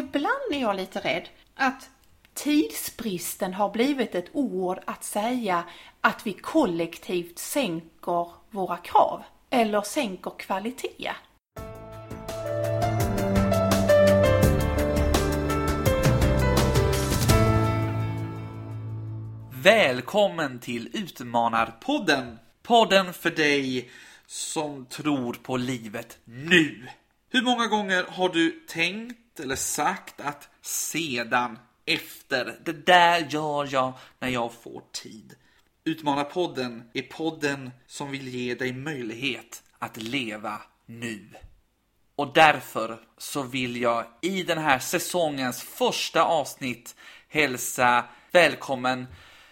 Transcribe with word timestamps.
ibland 0.00 0.52
är 0.52 0.60
jag 0.60 0.76
lite 0.76 1.00
rädd 1.00 1.28
att 1.54 1.90
tidsbristen 2.34 3.54
har 3.54 3.70
blivit 3.70 4.14
ett 4.14 4.28
ord 4.32 4.78
att 4.84 5.04
säga 5.04 5.64
att 6.00 6.26
vi 6.26 6.32
kollektivt 6.32 7.38
sänker 7.38 8.28
våra 8.50 8.76
krav 8.76 9.22
eller 9.50 9.82
sänker 9.82 10.32
kvalitet. 10.38 11.12
Välkommen 19.62 20.58
till 20.58 20.88
Utmanarpodden! 20.92 22.38
Podden 22.62 23.12
för 23.12 23.30
dig 23.30 23.90
som 24.26 24.86
tror 24.86 25.32
på 25.32 25.56
livet 25.56 26.18
nu. 26.24 26.86
Hur 27.32 27.42
många 27.42 27.66
gånger 27.66 28.04
har 28.08 28.28
du 28.28 28.50
tänkt 28.68 29.19
eller 29.40 29.56
sagt 29.56 30.20
att 30.20 30.48
sedan, 30.62 31.58
efter, 31.86 32.58
det 32.64 32.86
där 32.86 33.26
gör 33.30 33.68
jag 33.70 33.92
när 34.18 34.28
jag 34.28 34.52
får 34.52 34.82
tid? 34.92 35.34
Utmanarpodden 35.84 36.82
är 36.94 37.02
podden 37.02 37.70
som 37.86 38.10
vill 38.10 38.28
ge 38.28 38.54
dig 38.54 38.72
möjlighet 38.72 39.62
att 39.78 39.96
leva 39.96 40.62
nu. 40.86 41.28
Och 42.16 42.32
därför 42.34 43.00
så 43.18 43.42
vill 43.42 43.76
jag 43.76 44.04
i 44.20 44.42
den 44.42 44.58
här 44.58 44.78
säsongens 44.78 45.62
första 45.62 46.22
avsnitt 46.22 46.96
hälsa 47.28 48.04
välkommen 48.32 49.06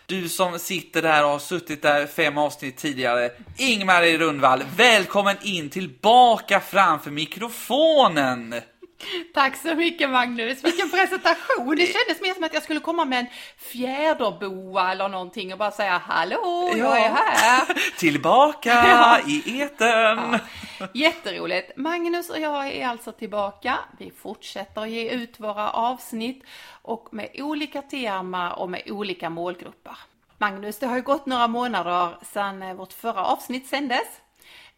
du 0.09 0.29
som 0.29 0.59
sitter 0.59 1.03
där 1.03 1.25
och 1.25 1.31
har 1.31 1.39
suttit 1.39 1.83
där 1.83 2.07
fem 2.07 2.39
avsnitt 2.39 2.77
tidigare. 2.77 3.31
Ingmar 3.57 4.03
i 4.03 4.19
Rundvall, 4.19 4.63
välkommen 4.77 5.37
in 5.43 5.71
tillbaka 5.71 6.61
framför 6.61 7.11
mikrofonen. 7.11 8.55
Tack 9.35 9.57
så 9.57 9.75
mycket 9.75 10.11
Magnus, 10.11 10.65
vilken 10.65 10.91
presentation! 10.91 11.77
Det 11.77 11.87
kändes 11.87 12.23
mer 12.23 12.35
som 12.35 12.45
att 12.45 12.55
jag 12.55 12.63
skulle 12.63 12.81
komma 12.81 13.05
med 13.05 13.19
en 13.19 13.27
fjäderboa 13.59 14.93
eller 14.93 15.09
någonting 15.09 15.53
och 15.53 15.59
bara 15.59 15.71
säga 15.71 15.99
hallå, 15.99 16.73
jag 16.77 17.01
är 17.01 17.09
här! 17.09 17.97
Tillbaka 17.99 18.69
ja. 18.71 19.21
i 19.27 19.61
etern. 19.61 20.39
Ja. 20.81 20.87
Jätteroligt! 20.95 21.77
Magnus 21.77 22.31
och 22.31 22.41
jag 22.41 22.67
är 22.67 22.87
alltså 22.87 23.13
tillbaka. 23.13 23.79
Vi 23.99 24.11
fortsätter 24.11 24.87
ge 24.87 25.11
ut 25.11 25.41
våra 25.41 25.71
avsnitt 25.71 26.45
och 26.83 27.09
med 27.13 27.29
olika 27.35 27.83
tema 27.83 28.53
och 28.53 28.71
med 28.71 28.83
olika 28.91 29.31
målgrupper. 29.31 29.99
Magnus, 30.39 30.79
det 30.79 30.87
har 30.87 30.97
ju 30.97 31.03
gått 31.03 31.27
några 31.27 31.49
månader 31.49 32.17
sedan 32.23 32.77
vårt 32.77 32.93
förra 32.93 33.25
avsnitt 33.25 33.67
sändes. 33.67 34.21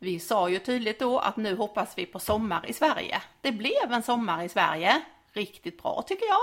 Vi 0.03 0.21
sa 0.21 0.49
ju 0.49 0.59
tydligt 0.59 0.99
då 0.99 1.19
att 1.19 1.37
nu 1.37 1.57
hoppas 1.57 1.99
vi 1.99 2.07
på 2.07 2.19
sommar 2.19 2.65
i 2.69 2.73
Sverige. 2.73 3.23
Det 3.41 3.53
blev 3.53 3.93
en 3.93 4.03
sommar 4.03 4.45
i 4.45 4.49
Sverige. 4.49 5.03
Riktigt 5.33 5.83
bra 5.83 6.05
tycker 6.07 6.27
jag. 6.27 6.41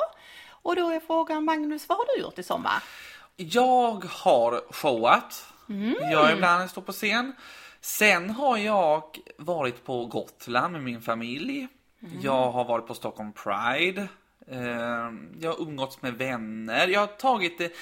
Och 0.50 0.76
då 0.76 0.90
är 0.90 1.00
frågan 1.00 1.46
Magnus, 1.46 1.90
vad 1.90 1.98
har 1.98 2.06
du 2.16 2.22
gjort 2.22 2.40
i 2.40 2.44
sommar? 2.44 2.84
Jag 3.36 4.06
har 4.06 4.74
showat. 4.74 5.46
Mm. 5.70 5.96
Jag 6.12 6.34
ibland 6.34 6.70
står 6.70 6.82
på 6.82 6.92
scen. 6.92 7.36
Sen 7.82 8.30
har 8.30 8.58
jag 8.58 9.18
varit 9.38 9.84
på 9.86 10.06
Gotland 10.06 10.74
med 10.74 10.84
min 10.84 11.02
familj. 11.02 11.68
Mm. 12.02 12.22
Jag 12.22 12.52
har 12.52 12.66
varit 12.66 12.88
på 12.88 12.94
Stockholm 12.94 13.34
Pride. 13.34 14.08
Ehm, 14.52 15.36
jag 15.40 15.52
har 15.52 15.62
umgåtts 15.62 16.02
med 16.02 16.14
vänner. 16.14 16.88
Jag 16.88 17.00
har 17.00 17.08
tagit 17.08 17.58
det 17.58 17.74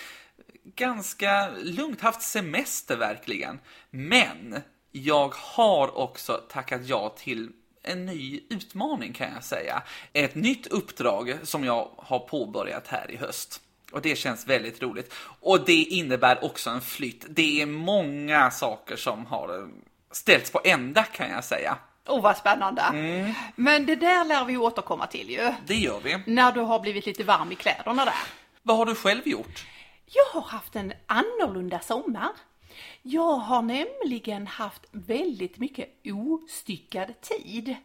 ganska 0.64 1.50
lugnt, 1.50 2.02
haft 2.02 2.22
semester 2.22 2.98
verkligen. 2.98 3.60
Men 3.90 4.62
jag 5.04 5.34
har 5.36 5.98
också 5.98 6.42
tackat 6.50 6.82
ja 6.86 7.10
till 7.18 7.50
en 7.84 8.06
ny 8.06 8.42
utmaning 8.50 9.14
kan 9.14 9.34
jag 9.34 9.44
säga. 9.44 9.84
Ett 10.14 10.36
nytt 10.36 10.68
uppdrag 10.68 11.38
som 11.44 11.64
jag 11.64 11.90
har 11.98 12.20
påbörjat 12.20 12.88
här 12.88 13.12
i 13.12 13.18
höst. 13.18 13.62
Och 13.92 14.02
det 14.02 14.16
känns 14.16 14.48
väldigt 14.48 14.82
roligt. 14.82 15.14
Och 15.42 15.66
det 15.66 15.84
innebär 15.84 16.44
också 16.44 16.70
en 16.70 16.82
flytt. 16.82 17.26
Det 17.30 17.62
är 17.62 17.66
många 17.66 18.52
saker 18.52 18.96
som 18.96 19.26
har 19.26 19.70
ställts 20.12 20.52
på 20.52 20.62
ända 20.64 21.04
kan 21.04 21.30
jag 21.30 21.44
säga. 21.44 21.78
Åh, 22.08 22.18
oh, 22.18 22.22
vad 22.22 22.38
spännande! 22.38 22.82
Mm. 22.82 23.34
Men 23.56 23.86
det 23.86 23.96
där 23.96 24.26
lär 24.26 24.46
vi 24.46 24.58
återkomma 24.58 25.08
till 25.08 25.30
ju. 25.30 25.54
Det 25.68 25.76
gör 25.76 26.00
vi. 26.04 26.24
När 26.26 26.52
du 26.52 26.60
har 26.60 26.80
blivit 26.80 27.06
lite 27.06 27.24
varm 27.24 27.52
i 27.52 27.56
kläderna 27.56 28.06
där. 28.06 28.14
Vad 28.62 28.78
har 28.78 28.86
du 28.86 28.96
själv 28.96 29.28
gjort? 29.28 29.66
Jag 30.06 30.42
har 30.42 30.50
haft 30.50 30.76
en 30.76 30.94
annorlunda 31.08 31.80
sommar. 31.80 32.30
Jag 33.02 33.36
har 33.36 33.62
nämligen 33.62 34.48
haft 34.48 34.88
väldigt 34.92 35.58
mycket 35.58 35.90
ostyckad 36.06 37.22
tid. 37.22 37.76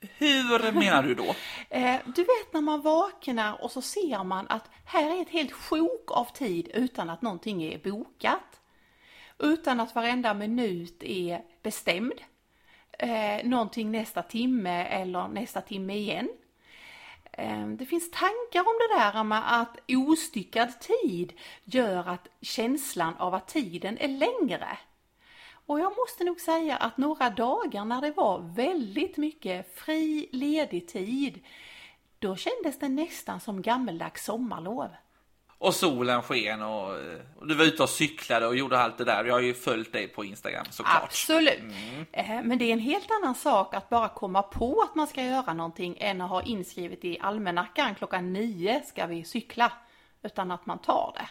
Hur 0.00 0.72
menar 0.72 1.02
du 1.02 1.14
då? 1.14 1.24
Eh, 1.70 1.96
du 2.06 2.22
vet 2.22 2.52
när 2.52 2.60
man 2.60 2.82
vaknar 2.82 3.62
och 3.62 3.70
så 3.70 3.82
ser 3.82 4.24
man 4.24 4.46
att 4.48 4.70
här 4.84 5.16
är 5.16 5.22
ett 5.22 5.30
helt 5.30 5.52
sjok 5.52 6.10
av 6.10 6.24
tid 6.24 6.70
utan 6.74 7.10
att 7.10 7.22
någonting 7.22 7.62
är 7.62 7.78
bokat. 7.78 8.60
Utan 9.38 9.80
att 9.80 9.94
varenda 9.94 10.34
minut 10.34 11.02
är 11.02 11.42
bestämd. 11.62 12.20
Eh, 12.98 13.44
någonting 13.44 13.90
nästa 13.90 14.22
timme 14.22 14.84
eller 14.84 15.28
nästa 15.28 15.60
timme 15.60 15.94
igen. 15.94 16.28
Ehm, 17.38 17.76
det 17.76 17.86
finns 17.86 18.10
tankar 18.10 18.60
om 18.60 18.78
det 18.78 18.98
där 18.98 19.24
med 19.24 19.60
att 19.60 19.78
ostyckad 19.88 20.80
tid 20.80 21.32
gör 21.64 22.08
att 22.08 22.28
känslan 22.40 23.14
av 23.16 23.34
att 23.34 23.48
tiden 23.48 23.98
är 23.98 24.08
längre. 24.08 24.78
Och 25.50 25.80
jag 25.80 25.92
måste 25.96 26.24
nog 26.24 26.40
säga 26.40 26.76
att 26.76 26.96
några 26.96 27.30
dagar 27.30 27.84
när 27.84 28.00
det 28.00 28.10
var 28.10 28.38
väldigt 28.38 29.16
mycket 29.16 29.78
fri, 29.78 30.28
ledig 30.32 30.88
tid, 30.88 31.44
då 32.18 32.36
kändes 32.36 32.78
det 32.78 32.88
nästan 32.88 33.40
som 33.40 33.62
gammeldags 33.62 34.24
sommarlov. 34.24 34.88
Och 35.58 35.74
solen 35.74 36.22
sken 36.22 36.62
och, 36.62 36.90
och, 37.36 37.46
du 37.48 37.54
var 37.54 37.64
ute 37.64 37.82
och 37.82 37.88
cyklade 37.88 38.46
och 38.46 38.56
gjorde 38.56 38.78
allt 38.78 38.98
det 38.98 39.04
där. 39.04 39.24
Jag 39.24 39.34
har 39.34 39.40
ju 39.40 39.54
följt 39.54 39.92
dig 39.92 40.08
på 40.08 40.24
Instagram 40.24 40.66
såklart. 40.70 41.02
Absolut. 41.02 41.58
Mm. 41.58 42.06
Eh, 42.12 42.42
men 42.44 42.58
det 42.58 42.64
är 42.64 42.72
en 42.72 42.78
helt 42.78 43.10
annan 43.10 43.34
sak 43.34 43.74
att 43.74 43.88
bara 43.88 44.08
komma 44.08 44.42
på 44.42 44.82
att 44.82 44.94
man 44.94 45.06
ska 45.06 45.22
göra 45.22 45.54
någonting 45.54 45.96
än 46.00 46.20
att 46.20 46.30
ha 46.30 46.42
inskrivet 46.42 47.04
i 47.04 47.18
almanackan 47.20 47.94
klockan 47.94 48.32
nio 48.32 48.82
ska 48.86 49.06
vi 49.06 49.24
cykla. 49.24 49.72
Utan 50.22 50.50
att 50.50 50.66
man 50.66 50.78
tar 50.78 51.12
det. 51.16 51.28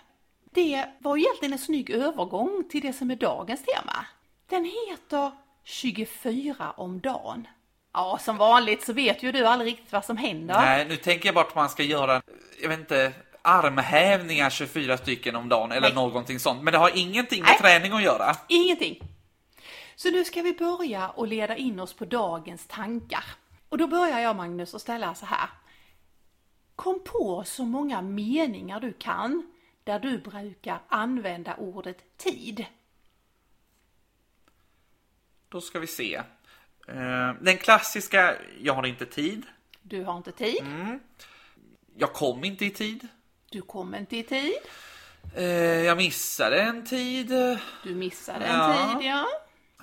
Det 0.52 0.86
var 1.00 1.18
egentligen 1.18 1.54
en 1.54 1.59
snygg 1.59 1.90
övergång 1.90 2.64
till 2.70 2.82
det 2.82 2.94
som 2.94 3.12
är 3.12 3.16
dagens 3.16 3.66
tema. 3.66 4.06
Den 4.50 4.66
heter 4.66 5.32
24 5.64 6.74
om 6.78 7.00
dagen. 7.00 7.48
Ja, 7.94 8.20
som 8.22 8.38
vanligt 8.38 8.84
så 8.84 8.94
vet 8.94 9.24
ju 9.24 9.32
du 9.32 9.46
aldrig 9.46 9.72
riktigt 9.72 9.92
vad 9.92 10.06
som 10.06 10.18
händer. 10.18 10.54
Nej, 10.54 10.86
nu 10.90 10.96
tänker 10.96 11.28
jag 11.28 11.36
bara 11.36 11.46
att 11.46 11.56
man 11.56 11.70
ska 11.70 11.84
göra, 11.84 12.22
jag 12.62 12.70
vet 12.70 12.80
inte, 12.80 13.14
armhävningar 13.47 14.50
24 14.50 14.97
stycken 14.97 15.35
om 15.35 15.50
dagen 15.50 15.72
eller 15.72 15.88
Nej. 15.88 15.96
någonting 15.96 16.40
sånt. 16.40 16.63
Men 16.63 16.72
det 16.72 16.78
har 16.78 16.91
ingenting 16.96 17.41
med 17.41 17.50
Nej. 17.50 17.59
träning 17.59 17.91
att 17.91 18.03
göra. 18.03 18.35
Ingenting. 18.47 19.02
Så 19.96 20.12
nu 20.12 20.25
ska 20.25 20.41
vi 20.41 20.53
börja 20.53 21.09
och 21.09 21.28
leda 21.28 21.56
in 21.56 21.80
oss 21.80 21.94
på 21.94 22.06
dagens 22.06 22.68
tankar. 22.68 23.24
Och 23.69 23.78
då 23.78 23.88
börjar 23.88 24.19
jag 24.19 24.35
Magnus 24.35 24.74
och 24.74 24.81
ställa 24.81 25.16
så 25.16 25.25
här. 25.25 25.50
Kom 26.75 27.03
på 27.03 27.44
så 27.46 27.66
många 27.66 28.02
meningar 28.02 28.80
du 28.80 28.94
kan 28.94 29.52
där 29.84 30.00
du 30.00 30.18
brukar 30.18 30.81
använda 30.88 31.56
ordet 31.56 32.18
tid. 32.18 32.66
Då 35.50 35.62
ska 35.62 35.79
vi 35.79 35.88
se. 35.88 36.16
Eh, 36.88 37.34
den 37.41 37.58
klassiska, 37.58 38.35
jag 38.62 38.74
har 38.74 38.85
inte 38.85 39.06
tid. 39.06 39.46
Du 39.81 40.03
har 40.03 40.18
inte 40.18 40.31
tid. 40.31 40.62
Mm. 40.62 41.00
Jag 41.96 42.14
kom 42.14 42.44
inte 42.44 42.66
i 42.66 42.69
tid. 42.69 43.08
Du 43.57 43.62
kom 43.62 43.95
inte 43.95 44.18
i 44.18 44.23
tid. 44.23 44.53
Eh, 45.35 45.45
jag 45.85 45.97
missade 45.97 46.62
en 46.62 46.85
tid. 46.85 47.34
Du 47.84 47.95
missade 47.95 48.45
en 48.45 48.56
ja. 48.56 49.00
tid, 49.00 49.07
ja. 49.07 49.25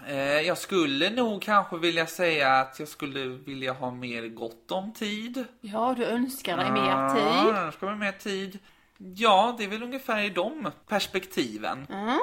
Eh, 0.07 0.41
jag 0.41 0.59
skulle 0.59 1.11
nog 1.11 1.43
kanske 1.43 1.79
vilja 1.79 2.07
säga 2.07 2.53
att 2.53 2.79
jag 2.79 2.89
skulle 2.89 3.25
vilja 3.25 3.73
ha 3.73 3.91
mer 3.91 4.29
gott 4.29 4.71
om 4.71 4.93
tid. 4.93 5.45
Ja, 5.61 5.95
du 5.97 6.05
önskar 6.05 6.57
dig 6.57 6.67
ja, 6.67 6.73
mer 6.73 7.15
tid. 7.15 7.55
Jag 7.55 7.63
önskar 7.63 7.87
mig 7.87 7.97
mer 7.97 8.19
tid. 8.19 8.59
Ja, 8.99 9.55
det 9.59 9.65
är 9.65 9.69
väl 9.69 9.83
ungefär 9.83 10.23
i 10.23 10.31
de 10.31 10.71
perspektiven. 10.89 11.87
Mm. 11.91 12.19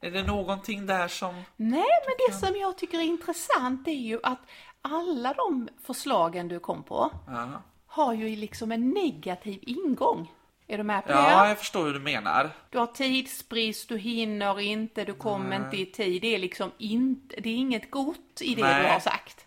Är 0.00 0.10
det 0.10 0.22
någonting 0.22 0.86
där 0.86 1.08
som... 1.08 1.34
Nej, 1.56 2.00
men 2.06 2.14
det 2.18 2.30
kan... 2.30 2.40
som 2.40 2.56
jag 2.56 2.78
tycker 2.78 2.98
är 2.98 3.02
intressant 3.02 3.88
är 3.88 3.92
ju 3.92 4.20
att 4.22 4.40
alla 4.82 5.34
de 5.34 5.68
förslagen 5.82 6.48
du 6.48 6.60
kom 6.60 6.82
på 6.82 7.10
ja. 7.26 7.62
har 7.86 8.14
ju 8.14 8.36
liksom 8.36 8.72
en 8.72 8.90
negativ 8.90 9.58
ingång. 9.62 10.28
Är 10.66 10.78
du 10.78 10.84
med 10.84 11.02
på 11.02 11.08
det? 11.08 11.14
Ja, 11.14 11.48
jag 11.48 11.58
förstår 11.58 11.84
hur 11.86 11.92
du 11.92 12.00
menar. 12.00 12.50
Du 12.70 12.78
har 12.78 12.86
tidsbrist, 12.86 13.88
du 13.88 13.98
hinner 13.98 14.60
inte, 14.60 15.04
du 15.04 15.14
kommer 15.14 15.56
inte 15.56 15.76
i 15.76 15.86
tid. 15.86 16.22
Det 16.22 16.34
är 16.34 16.38
liksom 16.38 16.70
inte, 16.78 17.40
det 17.40 17.48
är 17.48 17.56
inget 17.56 17.90
gott 17.90 18.40
i 18.40 18.54
det 18.54 18.62
Nej. 18.62 18.82
du 18.82 18.88
har 18.88 19.00
sagt. 19.00 19.46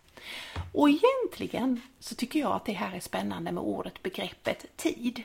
Och 0.73 0.89
egentligen 0.89 1.81
så 1.99 2.15
tycker 2.15 2.39
jag 2.39 2.51
att 2.51 2.65
det 2.65 2.73
här 2.73 2.95
är 2.95 2.99
spännande 2.99 3.51
med 3.51 3.63
ordet, 3.63 4.03
begreppet 4.03 4.77
tid. 4.77 5.23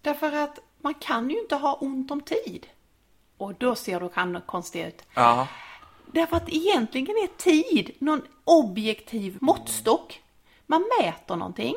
Därför 0.00 0.32
att 0.32 0.58
man 0.80 0.94
kan 0.94 1.30
ju 1.30 1.40
inte 1.40 1.56
ha 1.56 1.74
ont 1.74 2.10
om 2.10 2.20
tid. 2.20 2.66
Och 3.36 3.54
då 3.54 3.74
ser 3.74 4.00
du 4.00 4.40
konstig 4.40 4.86
ut. 4.86 5.02
Ja. 5.14 5.48
Därför 6.06 6.36
att 6.36 6.48
egentligen 6.48 7.16
är 7.16 7.36
tid 7.36 7.90
någon 7.98 8.22
objektiv 8.44 9.38
måttstock. 9.40 10.22
Man 10.66 10.84
mäter 11.00 11.36
någonting 11.36 11.76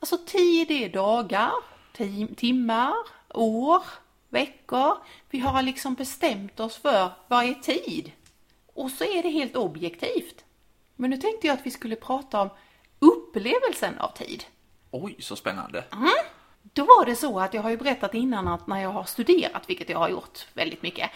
Alltså 0.00 0.18
tid 0.26 0.70
är 0.70 0.88
dagar, 0.88 1.52
tim 1.96 2.34
timmar, 2.34 2.94
år, 3.34 3.82
veckor. 4.28 4.96
Vi 5.30 5.38
har 5.38 5.62
liksom 5.62 5.94
bestämt 5.94 6.60
oss 6.60 6.76
för 6.76 7.10
vad 7.28 7.44
är 7.44 7.54
tid? 7.54 8.12
Och 8.74 8.90
så 8.90 9.04
är 9.04 9.22
det 9.22 9.28
helt 9.28 9.56
objektivt. 9.56 10.44
Men 10.96 11.10
nu 11.10 11.16
tänkte 11.16 11.46
jag 11.46 11.54
att 11.54 11.66
vi 11.66 11.70
skulle 11.70 11.96
prata 11.96 12.40
om 12.40 12.50
upplevelsen 12.98 13.98
av 13.98 14.08
tid. 14.08 14.44
Oj, 14.90 15.16
så 15.18 15.36
spännande. 15.36 15.84
Då 16.62 16.84
var 16.84 17.06
det 17.06 17.16
så 17.16 17.40
att 17.40 17.54
jag 17.54 17.62
har 17.62 17.70
ju 17.70 17.76
berättat 17.76 18.14
innan 18.14 18.48
att 18.48 18.66
när 18.66 18.82
jag 18.82 18.90
har 18.90 19.04
studerat, 19.04 19.70
vilket 19.70 19.88
jag 19.88 19.98
har 19.98 20.08
gjort 20.08 20.46
väldigt 20.54 20.82
mycket, 20.82 21.10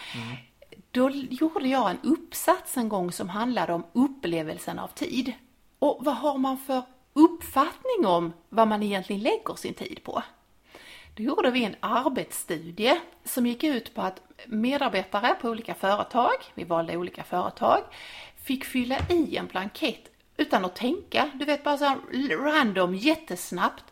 då 0.91 1.09
gjorde 1.09 1.67
jag 1.67 1.91
en 1.91 1.99
uppsats 2.03 2.77
en 2.77 2.89
gång 2.89 3.11
som 3.11 3.29
handlade 3.29 3.73
om 3.73 3.83
upplevelsen 3.93 4.79
av 4.79 4.87
tid. 4.87 5.33
Och 5.79 5.97
vad 6.01 6.15
har 6.15 6.37
man 6.37 6.57
för 6.57 6.83
uppfattning 7.13 8.05
om 8.05 8.33
vad 8.49 8.67
man 8.67 8.83
egentligen 8.83 9.21
lägger 9.21 9.55
sin 9.55 9.73
tid 9.73 9.99
på? 10.03 10.23
Då 11.13 11.23
gjorde 11.23 11.51
vi 11.51 11.63
en 11.65 11.75
arbetsstudie 11.79 13.01
som 13.23 13.45
gick 13.47 13.63
ut 13.63 13.93
på 13.93 14.01
att 14.01 14.21
medarbetare 14.45 15.35
på 15.41 15.49
olika 15.49 15.73
företag, 15.73 16.35
vi 16.53 16.63
valde 16.63 16.97
olika 16.97 17.23
företag, 17.23 17.79
fick 18.43 18.65
fylla 18.65 18.97
i 19.09 19.37
en 19.37 19.47
blankett 19.47 20.11
utan 20.37 20.65
att 20.65 20.75
tänka. 20.75 21.31
Du 21.33 21.45
vet 21.45 21.63
bara 21.63 21.77
så 21.77 21.85
här 21.85 21.97
random, 22.37 22.95
jättesnabbt. 22.95 23.83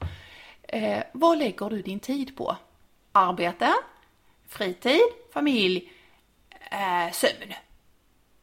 Eh, 0.64 1.04
vad 1.12 1.38
lägger 1.38 1.70
du 1.70 1.82
din 1.82 2.00
tid 2.00 2.38
på? 2.38 2.58
Arbete, 3.12 3.74
fritid, 4.48 5.02
familj, 5.34 5.92
eh, 6.72 7.12
sömn. 7.12 7.54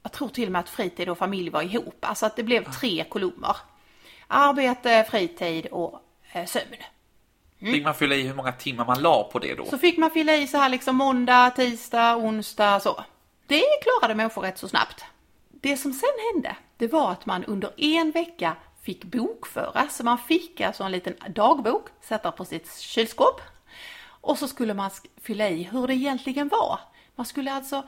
Jag 0.02 0.12
tror 0.12 0.28
till 0.28 0.46
och 0.46 0.52
med 0.52 0.60
att 0.60 0.68
fritid 0.68 1.08
och 1.08 1.18
familj 1.18 1.50
var 1.50 1.62
ihop, 1.62 1.96
alltså 2.00 2.26
att 2.26 2.36
det 2.36 2.42
blev 2.42 2.72
tre 2.72 3.04
kolumner. 3.04 3.56
Arbete, 4.26 5.06
fritid 5.10 5.66
och 5.66 6.00
eh, 6.32 6.46
sömn. 6.46 6.76
Fick 7.60 7.84
man 7.84 7.94
fylla 7.94 8.14
i 8.14 8.22
hur 8.22 8.34
många 8.34 8.52
timmar 8.52 8.86
man 8.86 9.02
la 9.02 9.24
på 9.32 9.38
det 9.38 9.54
då? 9.54 9.64
Så 9.64 9.78
fick 9.78 9.98
man 9.98 10.10
fylla 10.10 10.36
i 10.36 10.46
så 10.46 10.58
här 10.58 10.68
liksom 10.68 10.96
måndag, 10.96 11.50
tisdag, 11.50 12.16
onsdag, 12.16 12.80
så. 12.80 13.04
Det 13.46 13.62
klarade 13.82 14.14
människor 14.14 14.42
rätt 14.42 14.58
så 14.58 14.68
snabbt. 14.68 15.04
Det 15.48 15.76
som 15.76 15.92
sen 15.92 16.08
hände, 16.34 16.56
det 16.76 16.86
var 16.86 17.12
att 17.12 17.26
man 17.26 17.44
under 17.44 17.70
en 17.76 18.10
vecka 18.10 18.56
fick 18.82 19.04
bokföra. 19.04 19.88
Så 19.88 20.04
man 20.04 20.18
fick 20.18 20.60
alltså 20.60 20.84
en 20.84 20.92
liten 20.92 21.14
dagbok, 21.28 21.88
sätta 22.00 22.32
på 22.32 22.44
sitt 22.44 22.78
kylskåp. 22.78 23.40
Och 24.20 24.38
så 24.38 24.48
skulle 24.48 24.74
man 24.74 24.90
fylla 25.22 25.48
i 25.48 25.62
hur 25.62 25.86
det 25.86 25.94
egentligen 25.94 26.48
var. 26.48 26.80
Man 27.14 27.26
skulle 27.26 27.52
alltså 27.52 27.82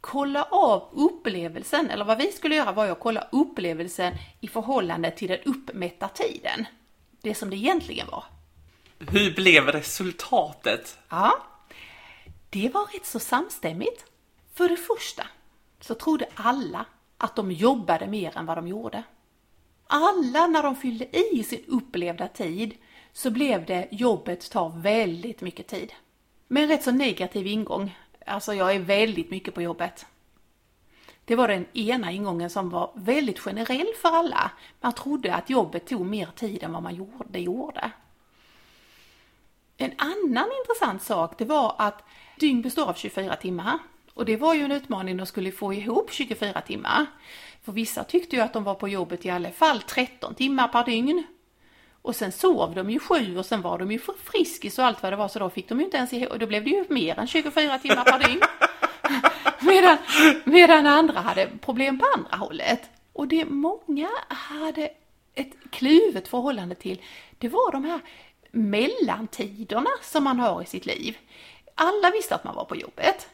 kolla 0.00 0.42
av 0.42 0.88
upplevelsen, 0.92 1.90
eller 1.90 2.04
vad 2.04 2.18
vi 2.18 2.32
skulle 2.32 2.54
göra 2.54 2.72
var 2.72 2.88
att 2.88 3.00
kolla 3.00 3.28
upplevelsen 3.32 4.14
i 4.40 4.48
förhållande 4.48 5.10
till 5.10 5.28
den 5.28 5.38
uppmätta 5.44 6.08
tiden. 6.08 6.66
Det 7.22 7.34
som 7.34 7.50
det 7.50 7.56
egentligen 7.56 8.06
var. 8.10 8.24
Hur 9.10 9.34
blev 9.34 9.66
resultatet? 9.66 10.98
Ja, 11.08 11.32
det 12.50 12.68
var 12.68 12.86
rätt 12.86 13.06
så 13.06 13.18
samstämmigt. 13.18 14.04
För 14.54 14.68
det 14.68 14.76
första 14.76 15.26
så 15.80 15.94
trodde 15.94 16.26
alla 16.34 16.86
att 17.18 17.36
de 17.36 17.52
jobbade 17.52 18.06
mer 18.06 18.38
än 18.38 18.46
vad 18.46 18.58
de 18.58 18.68
gjorde. 18.68 19.02
Alla 19.86 20.46
när 20.46 20.62
de 20.62 20.76
fyllde 20.76 21.18
i 21.34 21.44
sin 21.44 21.64
upplevda 21.66 22.28
tid 22.28 22.74
så 23.12 23.30
blev 23.30 23.66
det 23.66 23.88
jobbet 23.90 24.50
tar 24.50 24.68
väldigt 24.68 25.40
mycket 25.40 25.66
tid. 25.66 25.92
Med 26.48 26.62
en 26.62 26.68
rätt 26.68 26.82
så 26.84 26.90
negativ 26.90 27.46
ingång. 27.46 27.98
Alltså 28.26 28.54
jag 28.54 28.74
är 28.74 28.80
väldigt 28.80 29.30
mycket 29.30 29.54
på 29.54 29.62
jobbet. 29.62 30.06
Det 31.24 31.36
var 31.36 31.48
den 31.48 31.66
ena 31.72 32.12
ingången 32.12 32.50
som 32.50 32.70
var 32.70 32.90
väldigt 32.94 33.38
generell 33.38 33.92
för 34.02 34.08
alla. 34.08 34.50
Man 34.80 34.92
trodde 34.92 35.34
att 35.34 35.50
jobbet 35.50 35.86
tog 35.86 36.06
mer 36.06 36.28
tid 36.36 36.62
än 36.62 36.72
vad 36.72 36.82
man 36.82 36.94
gjorde. 36.94 37.24
Det 37.30 37.40
gjorde. 37.40 37.92
En 39.82 39.94
annan 39.98 40.48
intressant 40.60 41.02
sak 41.02 41.38
det 41.38 41.44
var 41.44 41.74
att 41.78 42.04
dygn 42.36 42.62
består 42.62 42.88
av 42.88 42.94
24 42.94 43.36
timmar. 43.36 43.78
Och 44.14 44.24
det 44.24 44.36
var 44.36 44.54
ju 44.54 44.64
en 44.64 44.72
utmaning 44.72 45.16
de 45.16 45.26
skulle 45.26 45.52
få 45.52 45.74
ihop 45.74 46.12
24 46.12 46.60
timmar. 46.60 47.06
För 47.64 47.72
vissa 47.72 48.04
tyckte 48.04 48.36
ju 48.36 48.42
att 48.42 48.52
de 48.52 48.64
var 48.64 48.74
på 48.74 48.88
jobbet 48.88 49.26
i 49.26 49.30
alla 49.30 49.50
fall 49.50 49.82
13 49.82 50.34
timmar 50.34 50.68
per 50.68 50.84
dygn. 50.84 51.24
Och 52.02 52.16
sen 52.16 52.32
sov 52.32 52.74
de 52.74 52.90
ju 52.90 52.98
sju 52.98 53.38
och 53.38 53.46
sen 53.46 53.62
var 53.62 53.78
de 53.78 53.92
ju 53.92 53.98
för 53.98 54.14
friskis 54.24 54.78
och 54.78 54.84
allt 54.84 55.02
vad 55.02 55.12
det 55.12 55.16
var 55.16 55.28
så 55.28 55.38
då 55.38 55.50
fick 55.50 55.68
de 55.68 55.78
ju 55.78 55.84
inte 55.84 55.96
ens 55.96 56.12
ihop, 56.12 56.30
och 56.32 56.38
då 56.38 56.46
blev 56.46 56.64
det 56.64 56.70
ju 56.70 56.84
mer 56.88 57.18
än 57.18 57.26
24 57.26 57.78
timmar 57.78 58.04
per 58.04 58.28
dygn. 58.28 58.40
medan, 59.60 59.98
medan 60.44 60.86
andra 60.86 61.20
hade 61.20 61.48
problem 61.60 61.98
på 61.98 62.06
andra 62.16 62.36
hållet. 62.36 62.90
Och 63.12 63.28
det 63.28 63.44
många 63.44 64.08
hade 64.28 64.90
ett 65.34 65.52
kluvet 65.70 66.28
förhållande 66.28 66.74
till, 66.74 67.02
det 67.38 67.48
var 67.48 67.72
de 67.72 67.84
här 67.84 68.00
mellantiderna 68.52 69.90
som 70.02 70.24
man 70.24 70.40
har 70.40 70.62
i 70.62 70.66
sitt 70.66 70.86
liv. 70.86 71.16
Alla 71.74 72.10
visste 72.10 72.34
att 72.34 72.44
man 72.44 72.54
var 72.54 72.64
på 72.64 72.76
jobbet. 72.76 73.28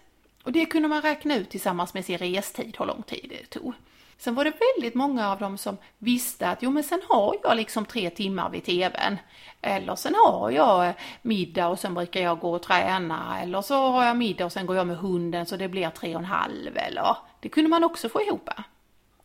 Och 0.44 0.52
det 0.52 0.66
kunde 0.66 0.88
man 0.88 1.02
räkna 1.02 1.36
ut 1.36 1.50
tillsammans 1.50 1.94
med 1.94 2.04
sin 2.04 2.18
restid, 2.18 2.76
hur 2.78 2.86
lång 2.86 3.02
tid 3.02 3.26
det 3.28 3.50
tog. 3.50 3.74
Sen 4.18 4.34
var 4.34 4.44
det 4.44 4.52
väldigt 4.76 4.94
många 4.94 5.32
av 5.32 5.38
dem 5.38 5.58
som 5.58 5.76
visste 5.98 6.48
att 6.48 6.62
jo 6.62 6.70
men 6.70 6.82
sen 6.82 7.00
har 7.08 7.36
jag 7.42 7.56
liksom 7.56 7.84
tre 7.84 8.10
timmar 8.10 8.50
vid 8.50 8.64
tvn. 8.64 9.18
Eller 9.60 9.96
sen 9.96 10.14
har 10.14 10.50
jag 10.50 10.88
eh, 10.88 10.94
middag 11.22 11.68
och 11.68 11.78
sen 11.78 11.94
brukar 11.94 12.20
jag 12.20 12.38
gå 12.38 12.52
och 12.52 12.62
träna. 12.62 13.40
Eller 13.42 13.62
så 13.62 13.74
har 13.74 14.04
jag 14.04 14.16
middag 14.16 14.44
och 14.44 14.52
sen 14.52 14.66
går 14.66 14.76
jag 14.76 14.86
med 14.86 14.96
hunden 14.96 15.46
så 15.46 15.56
det 15.56 15.68
blir 15.68 15.90
tre 15.90 16.14
och 16.14 16.20
en 16.20 16.24
halv. 16.24 16.76
Eller 16.76 17.16
det 17.40 17.48
kunde 17.48 17.70
man 17.70 17.84
också 17.84 18.08
få 18.08 18.22
ihop. 18.22 18.50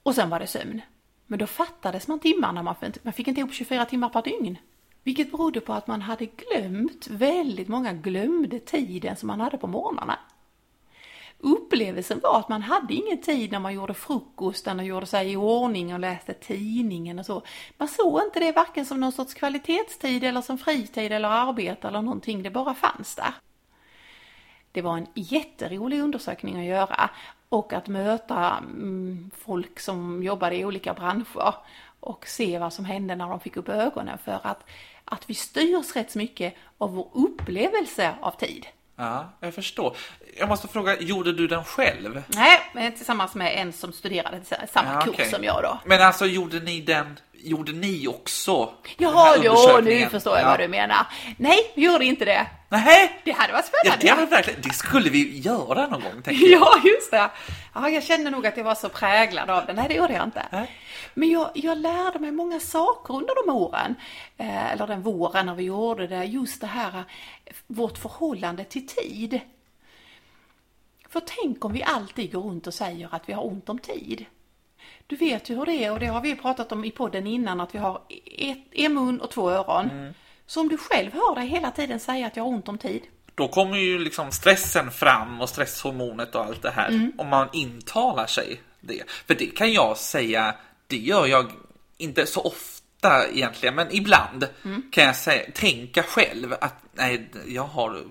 Och 0.03 0.15
sen 0.15 0.29
var 0.29 0.39
det 0.39 0.47
sömn. 0.47 0.81
Men 1.27 1.39
då 1.39 1.47
fattades 1.47 2.07
man 2.07 2.19
timmarna, 2.19 2.63
man 2.63 2.75
fick, 2.75 3.03
man 3.03 3.13
fick 3.13 3.27
inte 3.27 3.39
ihop 3.39 3.53
24 3.53 3.85
timmar 3.85 4.09
per 4.09 4.21
dygn. 4.21 4.57
Vilket 5.03 5.31
berodde 5.31 5.61
på 5.61 5.73
att 5.73 5.87
man 5.87 6.01
hade 6.01 6.25
glömt, 6.25 7.07
väldigt 7.07 7.67
många 7.67 7.93
glömde 7.93 8.59
tiden 8.59 9.15
som 9.15 9.27
man 9.27 9.41
hade 9.41 9.57
på 9.57 9.67
morgnarna. 9.67 10.19
Upplevelsen 11.45 12.19
var 12.23 12.39
att 12.39 12.49
man 12.49 12.61
hade 12.61 12.93
ingen 12.93 13.21
tid 13.21 13.51
när 13.51 13.59
man 13.59 13.73
gjorde 13.73 13.93
frukosten 13.93 14.79
och 14.79 14.85
gjorde 14.85 15.05
sig 15.05 15.31
i 15.31 15.35
ordning 15.35 15.93
och 15.93 15.99
läste 15.99 16.33
tidningen 16.33 17.19
och 17.19 17.25
så. 17.25 17.41
Man 17.77 17.87
såg 17.87 18.21
inte 18.21 18.39
det 18.39 18.51
varken 18.51 18.85
som 18.85 18.99
någon 18.99 19.11
sorts 19.11 19.33
kvalitetstid 19.33 20.23
eller 20.23 20.41
som 20.41 20.57
fritid 20.57 21.11
eller 21.11 21.29
arbete 21.29 21.87
eller 21.87 22.01
någonting, 22.01 22.43
det 22.43 22.49
bara 22.49 22.73
fanns 22.73 23.15
där. 23.15 23.33
Det 24.71 24.81
var 24.81 24.97
en 24.97 25.07
jätterolig 25.13 26.01
undersökning 26.01 26.59
att 26.59 26.65
göra 26.65 27.09
och 27.49 27.73
att 27.73 27.87
möta 27.87 28.57
mm, 28.57 29.31
folk 29.37 29.79
som 29.79 30.23
jobbade 30.23 30.55
i 30.55 30.65
olika 30.65 30.93
branscher 30.93 31.53
och 32.03 32.27
se 32.27 32.59
vad 32.59 32.73
som 32.73 32.85
hände 32.85 33.15
när 33.15 33.29
de 33.29 33.39
fick 33.39 33.57
upp 33.57 33.69
ögonen 33.69 34.17
för 34.25 34.39
att, 34.43 34.63
att 35.05 35.29
vi 35.29 35.33
styrs 35.33 35.95
rätt 35.95 36.15
mycket 36.15 36.55
av 36.77 36.93
vår 36.95 37.07
upplevelse 37.13 38.15
av 38.21 38.31
tid. 38.31 38.65
Ja, 38.95 39.29
jag 39.39 39.53
förstår. 39.53 39.97
Jag 40.39 40.49
måste 40.49 40.67
fråga, 40.67 40.99
gjorde 40.99 41.33
du 41.33 41.47
den 41.47 41.63
själv? 41.63 42.23
Nej, 42.73 42.91
tillsammans 42.95 43.35
med 43.35 43.61
en 43.61 43.73
som 43.73 43.93
studerade 43.93 44.41
samma 44.73 44.93
Ja, 44.93 45.13
kurs 45.13 45.29
som 45.29 45.43
jag 45.43 45.63
då. 45.63 45.79
Men 45.85 46.01
alltså, 46.01 46.25
gjorde 46.25 46.59
ni 46.59 46.81
den, 46.81 47.19
gjorde 47.33 47.71
ni 47.71 48.07
också 48.07 48.73
Jaha, 48.97 49.35
jo, 49.43 49.79
nu 49.83 50.05
förstår 50.09 50.33
jag 50.33 50.45
ja. 50.45 50.49
vad 50.49 50.59
du 50.59 50.67
menar. 50.67 51.07
Nej, 51.37 51.71
vi 51.75 51.85
gjorde 51.85 52.05
inte 52.05 52.25
det. 52.25 52.47
Nej, 52.73 53.21
Det 53.23 53.31
hade 53.31 53.53
varit 53.53 53.65
ja, 53.73 53.79
spännande. 53.79 54.05
det, 54.05 54.09
hade 54.09 54.25
verkligen, 54.25 54.61
det 54.61 54.73
skulle 54.73 55.09
vi 55.09 55.39
göra 55.39 55.87
någon 55.87 56.01
gång, 56.01 56.21
tänker 56.21 56.47
jag. 56.47 56.61
Ja, 56.61 56.81
just 56.83 57.11
det. 57.11 57.29
Ja, 57.73 57.89
jag 57.89 58.03
kände 58.03 58.29
nog 58.29 58.47
att 58.47 58.57
jag 58.57 58.63
var 58.63 58.75
så 58.75 58.89
präglad 58.89 59.49
av 59.49 59.65
det. 59.65 59.73
Nej, 59.73 59.85
det 59.87 59.93
gjorde 59.95 60.13
jag 60.13 60.23
inte. 60.23 60.45
Nej. 60.51 60.71
Men 61.13 61.29
jag, 61.29 61.51
jag 61.53 61.77
lärde 61.77 62.19
mig 62.19 62.31
många 62.31 62.59
saker 62.59 63.13
under 63.13 63.45
de 63.45 63.51
åren, 63.53 63.95
eh, 64.37 64.71
eller 64.71 64.87
den 64.87 65.01
våren 65.01 65.45
när 65.45 65.55
vi 65.55 65.63
gjorde 65.63 66.07
det. 66.07 66.25
Just 66.25 66.61
det 66.61 66.67
här, 66.67 67.03
eh, 67.45 67.53
vårt 67.67 67.97
förhållande 67.97 68.63
till 68.63 68.87
tid. 68.87 69.39
För 71.09 71.21
tänk 71.25 71.65
om 71.65 71.73
vi 71.73 71.83
alltid 71.83 72.31
går 72.31 72.41
runt 72.41 72.67
och 72.67 72.73
säger 72.73 73.09
att 73.11 73.29
vi 73.29 73.33
har 73.33 73.45
ont 73.45 73.69
om 73.69 73.79
tid. 73.79 74.25
Du 75.07 75.15
vet 75.15 75.49
ju 75.49 75.55
hur 75.55 75.65
det 75.65 75.85
är 75.85 75.91
och 75.91 75.99
det 75.99 76.05
har 76.05 76.21
vi 76.21 76.35
pratat 76.35 76.71
om 76.71 76.85
i 76.85 76.91
podden 76.91 77.27
innan 77.27 77.61
att 77.61 77.75
vi 77.75 77.79
har 77.79 78.01
ett, 78.37 78.57
en 78.71 78.93
mun 78.93 79.21
och 79.21 79.31
två 79.31 79.49
öron. 79.51 80.13
Så 80.47 80.61
om 80.61 80.69
du 80.69 80.77
själv 80.77 81.13
hör 81.13 81.35
dig 81.35 81.47
hela 81.47 81.71
tiden 81.71 81.99
säga 81.99 82.27
att 82.27 82.37
jag 82.37 82.43
har 82.43 82.49
ont 82.51 82.67
om 82.67 82.77
tid. 82.77 83.01
Då 83.35 83.47
kommer 83.47 83.77
ju 83.77 83.99
liksom 83.99 84.31
stressen 84.31 84.91
fram 84.91 85.41
och 85.41 85.49
stresshormonet 85.49 86.35
och 86.35 86.45
allt 86.45 86.61
det 86.61 86.71
här. 86.71 86.89
Mm. 86.89 87.11
Om 87.17 87.27
man 87.27 87.47
intalar 87.53 88.25
sig 88.27 88.61
det. 88.81 89.03
För 89.27 89.35
det 89.35 89.45
kan 89.45 89.73
jag 89.73 89.97
säga, 89.97 90.55
det 90.87 90.97
gör 90.97 91.25
jag 91.25 91.51
inte 91.97 92.25
så 92.25 92.41
ofta 92.41 93.27
egentligen, 93.27 93.75
men 93.75 93.87
ibland 93.91 94.47
Mm. 94.65 94.83
kan 94.91 95.03
jag 95.03 95.15
säga, 95.15 95.51
tänka 95.53 96.03
själv 96.03 96.53
att 96.61 96.75
nej, 96.93 97.29
jag 97.47 97.63
har 97.63 98.03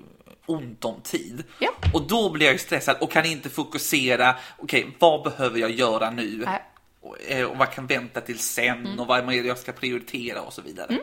ont 0.46 0.84
om 0.84 1.00
tid. 1.00 1.44
Ja. 1.58 1.70
Och 1.94 2.02
då 2.08 2.30
blir 2.30 2.46
jag 2.46 2.60
stressad 2.60 2.96
och 3.00 3.10
kan 3.12 3.24
inte 3.26 3.50
fokusera. 3.50 4.34
Okej, 4.58 4.96
vad 4.98 5.22
behöver 5.22 5.58
jag 5.58 5.70
göra 5.70 6.10
nu? 6.10 6.34
Mm. 6.34 6.54
Och, 7.00 7.16
eh, 7.28 7.44
och 7.46 7.56
vad 7.58 7.70
kan 7.70 7.86
vänta 7.86 8.20
till 8.20 8.38
sen 8.38 8.98
och 9.00 9.06
vad 9.06 9.18
är 9.18 9.42
det 9.42 9.48
jag 9.48 9.58
ska 9.58 9.72
prioritera 9.72 10.40
och 10.42 10.52
så 10.52 10.62
vidare. 10.62 10.92
Eh, 10.92 10.98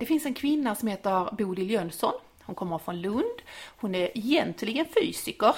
Det 0.00 0.06
finns 0.06 0.26
en 0.26 0.34
kvinna 0.34 0.74
som 0.74 0.88
heter 0.88 1.34
Bodil 1.38 1.70
Jönsson. 1.70 2.12
Hon 2.42 2.54
kommer 2.54 2.78
från 2.78 3.00
Lund. 3.00 3.42
Hon 3.76 3.94
är 3.94 4.18
egentligen 4.18 4.86
fysiker, 4.86 5.54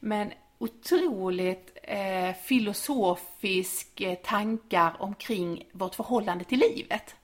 men 0.00 0.32
otroligt 0.58 1.78
eh, 1.82 2.34
filosofisk 2.44 4.00
eh, 4.00 4.14
tankar 4.14 4.96
omkring 4.98 5.64
vårt 5.72 5.94
förhållande 5.94 6.44
till 6.44 6.58
livet. 6.58 7.14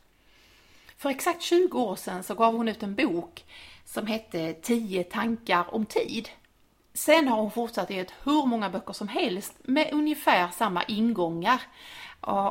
För 0.96 1.10
exakt 1.10 1.42
20 1.42 1.80
år 1.80 1.96
sedan 1.96 2.22
så 2.22 2.34
gav 2.34 2.56
hon 2.56 2.68
ut 2.68 2.82
en 2.82 2.94
bok 2.94 3.44
som 3.84 4.06
hette 4.06 4.52
10 4.52 5.04
tankar 5.04 5.74
om 5.74 5.86
tid. 5.86 6.28
Sen 6.94 7.28
har 7.28 7.36
hon 7.36 7.50
fortsatt 7.50 7.90
ge 7.90 8.00
ut 8.00 8.14
hur 8.24 8.46
många 8.46 8.70
böcker 8.70 8.92
som 8.92 9.08
helst 9.08 9.54
med 9.62 9.92
ungefär 9.92 10.48
samma 10.48 10.82
ingångar. 10.82 11.62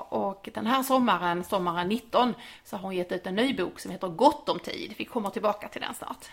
Och 0.09 0.49
den 0.53 0.67
här 0.67 0.83
sommaren, 0.83 1.43
sommaren 1.43 1.87
19, 1.87 2.33
så 2.63 2.75
har 2.75 2.83
hon 2.83 2.95
gett 2.95 3.11
ut 3.11 3.27
en 3.27 3.35
ny 3.35 3.53
bok 3.53 3.79
som 3.79 3.91
heter 3.91 4.07
Gott 4.07 4.49
om 4.49 4.59
tid. 4.59 4.93
Vi 4.97 5.05
kommer 5.05 5.29
tillbaka 5.29 5.67
till 5.67 5.81
den 5.81 5.93
snart. 5.93 6.29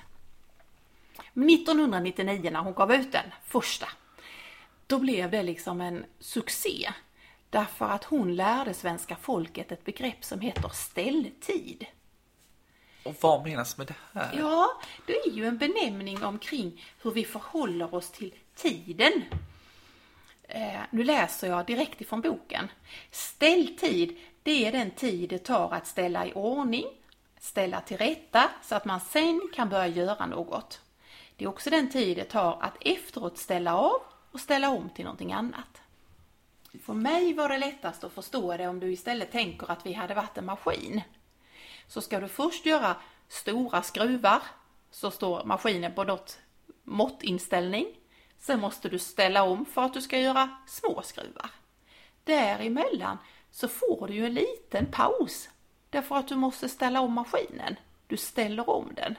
1999 1.34 2.50
när 2.52 2.60
hon 2.60 2.74
gav 2.74 2.92
ut 2.92 3.12
den 3.12 3.32
första, 3.44 3.88
då 4.86 4.98
blev 4.98 5.30
det 5.30 5.42
liksom 5.42 5.80
en 5.80 6.04
succé. 6.20 6.92
Därför 7.50 7.88
att 7.88 8.04
hon 8.04 8.36
lärde 8.36 8.74
svenska 8.74 9.16
folket 9.16 9.72
ett 9.72 9.84
begrepp 9.84 10.24
som 10.24 10.40
heter 10.40 10.68
ställtid. 10.68 11.86
Och 13.06 13.16
vad 13.20 13.44
menas 13.44 13.78
med 13.78 13.86
det 13.86 13.94
här? 14.12 14.38
Ja, 14.38 14.80
det 15.06 15.16
är 15.18 15.30
ju 15.30 15.46
en 15.46 15.58
benämning 15.58 16.24
omkring 16.24 16.84
hur 17.02 17.10
vi 17.10 17.24
förhåller 17.24 17.94
oss 17.94 18.10
till 18.10 18.34
tiden. 18.54 19.22
Eh, 20.48 20.80
nu 20.90 21.04
läser 21.04 21.48
jag 21.48 21.66
direkt 21.66 22.00
ifrån 22.00 22.20
boken. 22.20 22.68
Ställtid, 23.10 24.16
det 24.42 24.66
är 24.66 24.72
den 24.72 24.90
tid 24.90 25.28
det 25.28 25.38
tar 25.38 25.72
att 25.72 25.86
ställa 25.86 26.26
i 26.26 26.32
ordning, 26.32 26.86
ställa 27.40 27.80
till 27.80 27.96
rätta 27.96 28.50
så 28.62 28.74
att 28.74 28.84
man 28.84 29.00
sen 29.00 29.40
kan 29.54 29.68
börja 29.68 29.86
göra 29.86 30.26
något. 30.26 30.80
Det 31.36 31.44
är 31.44 31.48
också 31.48 31.70
den 31.70 31.90
tid 31.90 32.16
det 32.16 32.24
tar 32.24 32.58
att 32.60 32.76
efteråt 32.80 33.38
ställa 33.38 33.76
av 33.76 34.00
och 34.32 34.40
ställa 34.40 34.70
om 34.70 34.90
till 34.90 35.04
någonting 35.04 35.32
annat. 35.32 35.82
För 36.82 36.94
mig 36.94 37.32
var 37.32 37.48
det 37.48 37.58
lättast 37.58 38.04
att 38.04 38.12
förstå 38.12 38.56
det 38.56 38.68
om 38.68 38.80
du 38.80 38.92
istället 38.92 39.32
tänker 39.32 39.70
att 39.70 39.86
vi 39.86 39.92
hade 39.92 40.14
varit 40.14 40.38
en 40.38 40.44
maskin. 40.44 41.02
Så 41.86 42.00
ska 42.00 42.20
du 42.20 42.28
först 42.28 42.66
göra 42.66 42.96
stora 43.28 43.82
skruvar, 43.82 44.42
så 44.90 45.10
står 45.10 45.44
maskinen 45.44 45.94
på 45.94 46.04
något 46.04 46.38
måttinställning. 46.84 47.86
Sen 48.38 48.60
måste 48.60 48.88
du 48.88 48.98
ställa 48.98 49.42
om 49.42 49.66
för 49.66 49.82
att 49.82 49.94
du 49.94 50.02
ska 50.02 50.18
göra 50.18 50.48
små 50.66 51.02
skruvar. 51.02 51.50
Däremellan 52.24 53.18
så 53.50 53.68
får 53.68 54.08
du 54.08 54.14
ju 54.14 54.26
en 54.26 54.34
liten 54.34 54.86
paus 54.86 55.48
därför 55.90 56.16
att 56.16 56.28
du 56.28 56.36
måste 56.36 56.68
ställa 56.68 57.00
om 57.00 57.12
maskinen. 57.12 57.76
Du 58.06 58.16
ställer 58.16 58.70
om 58.70 58.92
den. 58.94 59.18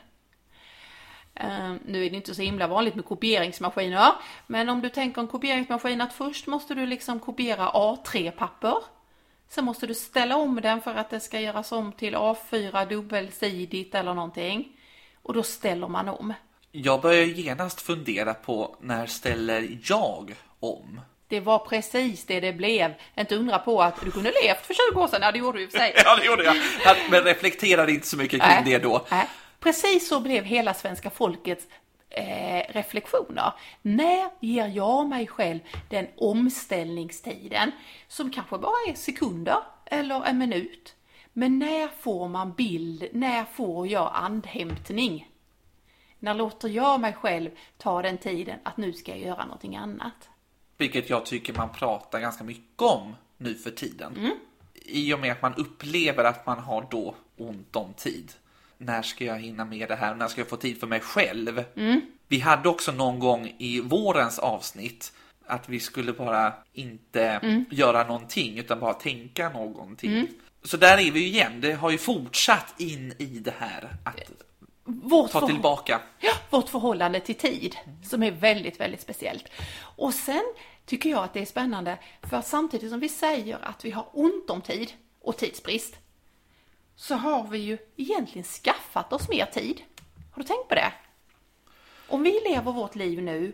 Ehm, 1.36 1.80
nu 1.86 2.06
är 2.06 2.10
det 2.10 2.16
inte 2.16 2.36
så 2.36 2.42
himla 2.42 2.68
vanligt 2.68 2.96
med 2.96 3.06
kopieringsmaskiner, 3.06 4.12
men 4.48 4.70
om 4.70 4.82
du 4.82 4.90
tänker 4.90 5.22
en 5.22 5.28
kopieringsmaskin 5.28 6.02
att 6.02 6.14
först 6.14 6.48
måste 6.48 6.76
du 6.76 6.86
liksom 6.86 7.20
kopiera 7.20 7.70
A3-papper. 7.70 8.78
Sen 9.50 9.66
måste 9.66 9.88
du 9.88 9.94
ställa 9.94 10.36
om 10.36 10.62
den 10.62 10.82
för 10.82 10.96
att 10.96 11.10
det 11.10 11.20
ska 11.20 11.40
göras 11.40 11.72
om 11.72 11.92
till 11.92 12.16
A4 12.16 12.90
dubbelsidigt 12.90 13.96
eller 13.96 14.14
någonting. 14.14 14.68
Och 15.24 15.34
då 15.34 15.44
ställer 15.44 15.88
man 15.88 16.10
om. 16.10 16.34
Jag 16.72 17.02
börjar 17.02 17.24
genast 17.24 17.82
fundera 17.82 18.34
på 18.34 18.76
när 18.82 19.06
ställer 19.06 19.78
jag 19.84 20.36
om? 20.60 21.02
Det 21.28 21.40
var 21.40 21.60
precis 21.60 22.26
det 22.26 22.40
det 22.40 22.54
blev. 22.54 22.94
Inte 23.18 23.36
undra 23.36 23.60
på 23.60 23.82
att 23.82 24.02
du 24.02 24.12
kunde 24.12 24.34
levt 24.44 24.66
för 24.66 24.92
20 24.92 25.02
år 25.02 25.08
sedan. 25.08 25.20
Ja, 25.22 25.32
det 25.32 25.40
gjorde 25.40 25.58
du 25.58 25.64
i 25.64 25.68
och 25.68 25.72
för 25.72 25.78
sig. 25.78 25.94
ja, 26.06 26.16
det 26.16 26.26
gjorde 26.26 26.44
jag. 26.44 26.56
Men 27.12 27.24
reflekterade 27.24 27.92
inte 27.92 28.08
så 28.08 28.18
mycket 28.18 28.42
kring 28.42 28.58
äh, 28.58 28.66
det 28.66 28.78
då. 28.78 29.06
Äh. 29.12 29.24
Precis 29.60 30.08
så 30.08 30.20
blev 30.20 30.44
hela 30.44 30.74
svenska 30.74 31.10
folkets 31.10 31.66
eh, 32.10 32.74
reflektioner. 32.74 33.54
När 33.82 34.30
ger 34.40 34.68
jag 34.68 35.08
mig 35.08 35.28
själv 35.28 35.60
den 35.90 36.08
omställningstiden 36.18 37.72
som 38.08 38.32
kanske 38.32 38.58
bara 38.58 38.90
är 38.90 38.94
sekunder 38.94 39.58
eller 39.86 40.26
en 40.26 40.38
minut? 40.38 40.96
Men 41.34 41.60
när 41.60 41.88
får 41.88 42.28
man 42.28 42.54
bild? 42.54 43.08
När 43.12 43.44
får 43.46 43.88
jag 43.88 44.12
andhämtning? 44.14 45.32
När 46.20 46.34
låter 46.34 46.70
jag 46.70 47.00
mig 47.00 47.14
själv 47.14 47.50
ta 47.78 48.02
den 48.02 48.18
tiden 48.18 48.60
att 48.64 48.78
nu 48.78 48.94
ska 48.94 49.12
jag 49.12 49.20
göra 49.20 49.46
någonting 49.46 49.76
annat? 49.76 50.30
Vilket 50.78 51.10
jag 51.10 51.26
tycker 51.26 51.54
man 51.54 51.70
pratar 51.70 52.20
ganska 52.20 52.44
mycket 52.44 52.82
om 52.82 53.16
nu 53.38 53.56
för 53.56 53.72
tiden. 53.72 54.18
Mm. 54.18 54.38
I 54.74 55.14
och 55.14 55.20
med 55.20 55.32
att 55.32 55.42
man 55.42 55.56
upplever 55.56 56.24
att 56.24 56.46
man 56.46 56.60
har 56.60 56.88
då 56.92 57.16
ont 57.38 57.76
om 57.76 57.94
tid 57.94 58.34
när 58.78 59.02
ska 59.02 59.26
jag 59.26 59.40
hinna 59.40 59.66
med 59.66 59.90
det 59.90 59.96
här? 59.96 60.16
När 60.16 60.28
ska 60.28 60.42
jag 60.42 60.50
få 60.50 60.58
tid 60.58 60.80
för 60.80 60.88
mig 60.88 61.00
själv? 61.00 61.64
Mm. 61.76 62.02
Vi 62.28 62.40
hade 62.40 62.70
också 62.70 62.92
någon 62.92 63.20
gång 63.20 63.56
i 63.58 63.82
vårens 63.82 64.40
avsnitt 64.40 65.14
att 65.46 65.70
vi 65.70 65.80
skulle 65.80 66.14
bara 66.14 66.54
inte 66.74 67.24
mm. 67.24 67.66
göra 67.70 68.08
någonting 68.08 68.58
utan 68.58 68.80
bara 68.80 68.94
tänka 68.94 69.50
någonting. 69.50 70.14
Mm. 70.14 70.28
Så 70.64 70.78
där 70.78 70.98
är 70.98 71.12
vi 71.12 71.20
ju 71.20 71.28
igen. 71.28 71.62
Det 71.62 71.74
har 71.74 71.92
ju 71.92 71.98
fortsatt 71.98 72.74
in 72.78 73.14
i 73.18 73.26
det 73.26 73.54
här 73.60 73.98
att 74.04 74.32
vårt 74.84 75.32
ta 75.32 75.48
tillbaka. 75.48 76.02
Ja, 76.20 76.34
vårt 76.50 76.70
förhållande 76.70 77.20
till 77.20 77.36
tid 77.36 77.76
som 78.04 78.24
är 78.24 78.32
väldigt, 78.32 78.80
väldigt 78.80 79.02
speciellt. 79.02 79.46
Och 79.80 80.14
sen 80.14 80.54
tycker 80.86 81.10
jag 81.10 81.24
att 81.24 81.34
det 81.34 81.42
är 81.42 81.46
spännande 81.46 81.98
för 82.30 82.42
samtidigt 82.42 82.92
som 82.92 83.00
vi 83.00 83.10
säger 83.10 83.58
att 83.62 83.86
vi 83.86 83.92
har 83.92 84.06
ont 84.14 84.50
om 84.50 84.62
tid 84.62 84.92
och 85.22 85.38
tidsbrist 85.38 85.96
så 86.98 87.16
har 87.16 87.48
vi 87.48 87.58
ju 87.58 87.78
egentligen 87.96 88.44
skaffat 88.44 89.14
oss 89.14 89.30
mer 89.30 89.46
tid. 89.46 89.82
Har 90.32 90.42
du 90.42 90.48
tänkt 90.48 90.68
på 90.70 90.76
det? 90.76 90.94
Om 92.08 92.24
vi 92.24 92.42
lever 92.50 92.72
vårt 92.72 92.96
liv 92.96 93.22
nu 93.22 93.54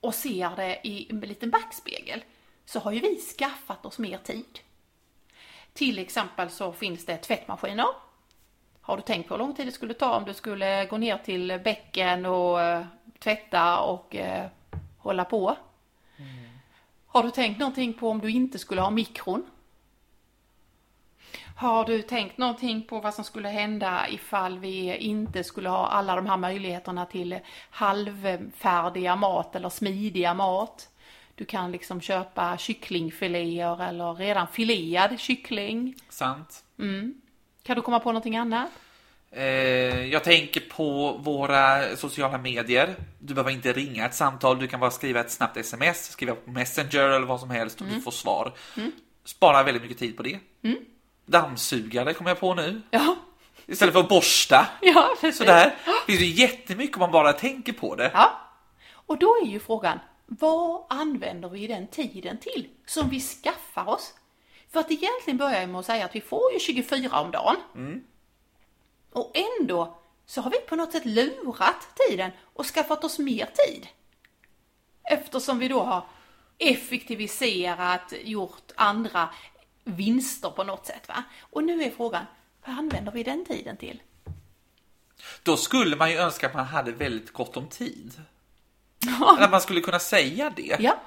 och 0.00 0.14
ser 0.14 0.56
det 0.56 0.80
i 0.84 1.06
en 1.10 1.20
liten 1.20 1.50
backspegel 1.50 2.24
så 2.64 2.80
har 2.80 2.92
ju 2.92 3.00
vi 3.00 3.20
skaffat 3.38 3.86
oss 3.86 3.98
mer 3.98 4.18
tid. 4.18 4.60
Till 5.72 5.98
exempel 5.98 6.50
så 6.50 6.72
finns 6.72 7.06
det 7.06 7.16
tvättmaskiner. 7.16 7.86
Har 8.80 8.96
du 8.96 9.02
tänkt 9.02 9.28
på 9.28 9.34
hur 9.34 9.38
lång 9.38 9.54
tid 9.54 9.66
det 9.66 9.72
skulle 9.72 9.94
ta 9.94 10.16
om 10.16 10.24
du 10.24 10.34
skulle 10.34 10.86
gå 10.86 10.96
ner 10.96 11.18
till 11.18 11.60
bäcken 11.64 12.26
och 12.26 12.58
uh, 12.58 12.86
tvätta 13.18 13.80
och 13.80 14.14
uh, 14.14 14.46
hålla 14.98 15.24
på? 15.24 15.56
Mm. 16.16 16.48
Har 17.06 17.22
du 17.22 17.30
tänkt 17.30 17.58
någonting 17.58 17.94
på 17.94 18.10
om 18.10 18.20
du 18.20 18.30
inte 18.30 18.58
skulle 18.58 18.80
ha 18.80 18.90
mikron? 18.90 19.46
Har 21.58 21.84
du 21.84 22.02
tänkt 22.02 22.38
någonting 22.38 22.82
på 22.82 23.00
vad 23.00 23.14
som 23.14 23.24
skulle 23.24 23.48
hända 23.48 24.08
ifall 24.08 24.58
vi 24.58 24.96
inte 24.96 25.44
skulle 25.44 25.68
ha 25.68 25.88
alla 25.88 26.16
de 26.16 26.26
här 26.26 26.36
möjligheterna 26.36 27.06
till 27.06 27.38
halvfärdiga 27.70 29.16
mat 29.16 29.56
eller 29.56 29.68
smidiga 29.68 30.34
mat? 30.34 30.88
Du 31.34 31.44
kan 31.44 31.72
liksom 31.72 32.00
köpa 32.00 32.58
kycklingfiléer 32.58 33.88
eller 33.88 34.14
redan 34.14 34.48
filead 34.48 35.20
kyckling. 35.20 35.94
Sant. 36.08 36.64
Mm. 36.78 37.14
Kan 37.62 37.76
du 37.76 37.82
komma 37.82 38.00
på 38.00 38.08
någonting 38.08 38.36
annat? 38.36 38.70
Eh, 39.30 39.44
jag 40.04 40.24
tänker 40.24 40.60
på 40.60 41.12
våra 41.12 41.96
sociala 41.96 42.38
medier. 42.38 42.96
Du 43.18 43.34
behöver 43.34 43.50
inte 43.50 43.72
ringa 43.72 44.06
ett 44.06 44.14
samtal, 44.14 44.58
du 44.58 44.66
kan 44.66 44.80
bara 44.80 44.90
skriva 44.90 45.20
ett 45.20 45.30
snabbt 45.30 45.56
sms, 45.56 46.10
skriva 46.10 46.34
på 46.34 46.50
Messenger 46.50 47.08
eller 47.08 47.26
vad 47.26 47.40
som 47.40 47.50
helst 47.50 47.80
och 47.80 47.86
mm. 47.86 47.96
du 47.96 48.02
får 48.02 48.10
svar. 48.10 48.54
Mm. 48.76 48.92
Spara 49.24 49.62
väldigt 49.62 49.82
mycket 49.82 49.98
tid 49.98 50.16
på 50.16 50.22
det. 50.22 50.38
Mm 50.62 50.78
dammsugare 51.28 52.14
kommer 52.14 52.30
jag 52.30 52.40
på 52.40 52.54
nu. 52.54 52.82
Ja. 52.90 53.16
Istället 53.66 53.94
för 53.94 54.00
att 54.00 54.08
borsta. 54.08 54.66
Ja, 54.80 55.16
precis. 55.20 55.38
Sådär. 55.38 55.76
Det 55.84 56.12
finns 56.12 56.20
ju 56.20 56.42
jättemycket 56.42 56.96
om 56.96 57.00
man 57.00 57.10
bara 57.10 57.32
tänker 57.32 57.72
på 57.72 57.94
det. 57.94 58.10
Ja. 58.14 58.40
Och 58.92 59.18
då 59.18 59.36
är 59.42 59.46
ju 59.46 59.60
frågan, 59.60 59.98
vad 60.26 60.84
använder 60.88 61.48
vi 61.48 61.66
den 61.66 61.86
tiden 61.86 62.38
till 62.38 62.68
som 62.86 63.08
vi 63.08 63.20
skaffar 63.20 63.88
oss? 63.88 64.14
För 64.72 64.80
att 64.80 64.90
egentligen 64.90 65.36
börjar 65.36 65.60
jag 65.60 65.68
med 65.68 65.78
att 65.78 65.86
säga 65.86 66.04
att 66.04 66.14
vi 66.14 66.20
får 66.20 66.52
ju 66.52 66.58
24 66.58 67.20
om 67.20 67.30
dagen. 67.30 67.56
Mm. 67.74 68.04
Och 69.12 69.32
ändå 69.60 69.98
så 70.26 70.40
har 70.40 70.50
vi 70.50 70.58
på 70.58 70.76
något 70.76 70.92
sätt 70.92 71.04
lurat 71.06 71.88
tiden 72.08 72.30
och 72.54 72.66
skaffat 72.66 73.04
oss 73.04 73.18
mer 73.18 73.48
tid. 73.66 73.86
Eftersom 75.10 75.58
vi 75.58 75.68
då 75.68 75.82
har 75.82 76.02
effektiviserat, 76.58 78.12
gjort 78.24 78.72
andra 78.76 79.28
vinster 79.88 80.50
på 80.50 80.64
något 80.64 80.86
sätt. 80.86 81.08
Va? 81.08 81.24
Och 81.40 81.64
nu 81.64 81.82
är 81.82 81.90
frågan, 81.90 82.24
vad 82.66 82.78
använder 82.78 83.12
vi 83.12 83.22
den 83.22 83.44
tiden 83.44 83.76
till? 83.76 84.02
Då 85.42 85.56
skulle 85.56 85.96
man 85.96 86.10
ju 86.10 86.16
önska 86.16 86.46
att 86.46 86.54
man 86.54 86.64
hade 86.64 86.92
väldigt 86.92 87.32
gott 87.32 87.56
om 87.56 87.68
tid. 87.68 88.22
Att 89.38 89.50
man 89.50 89.60
skulle 89.60 89.80
kunna 89.80 89.98
säga 89.98 90.52
det. 90.56 90.76
Ja. 90.78 91.00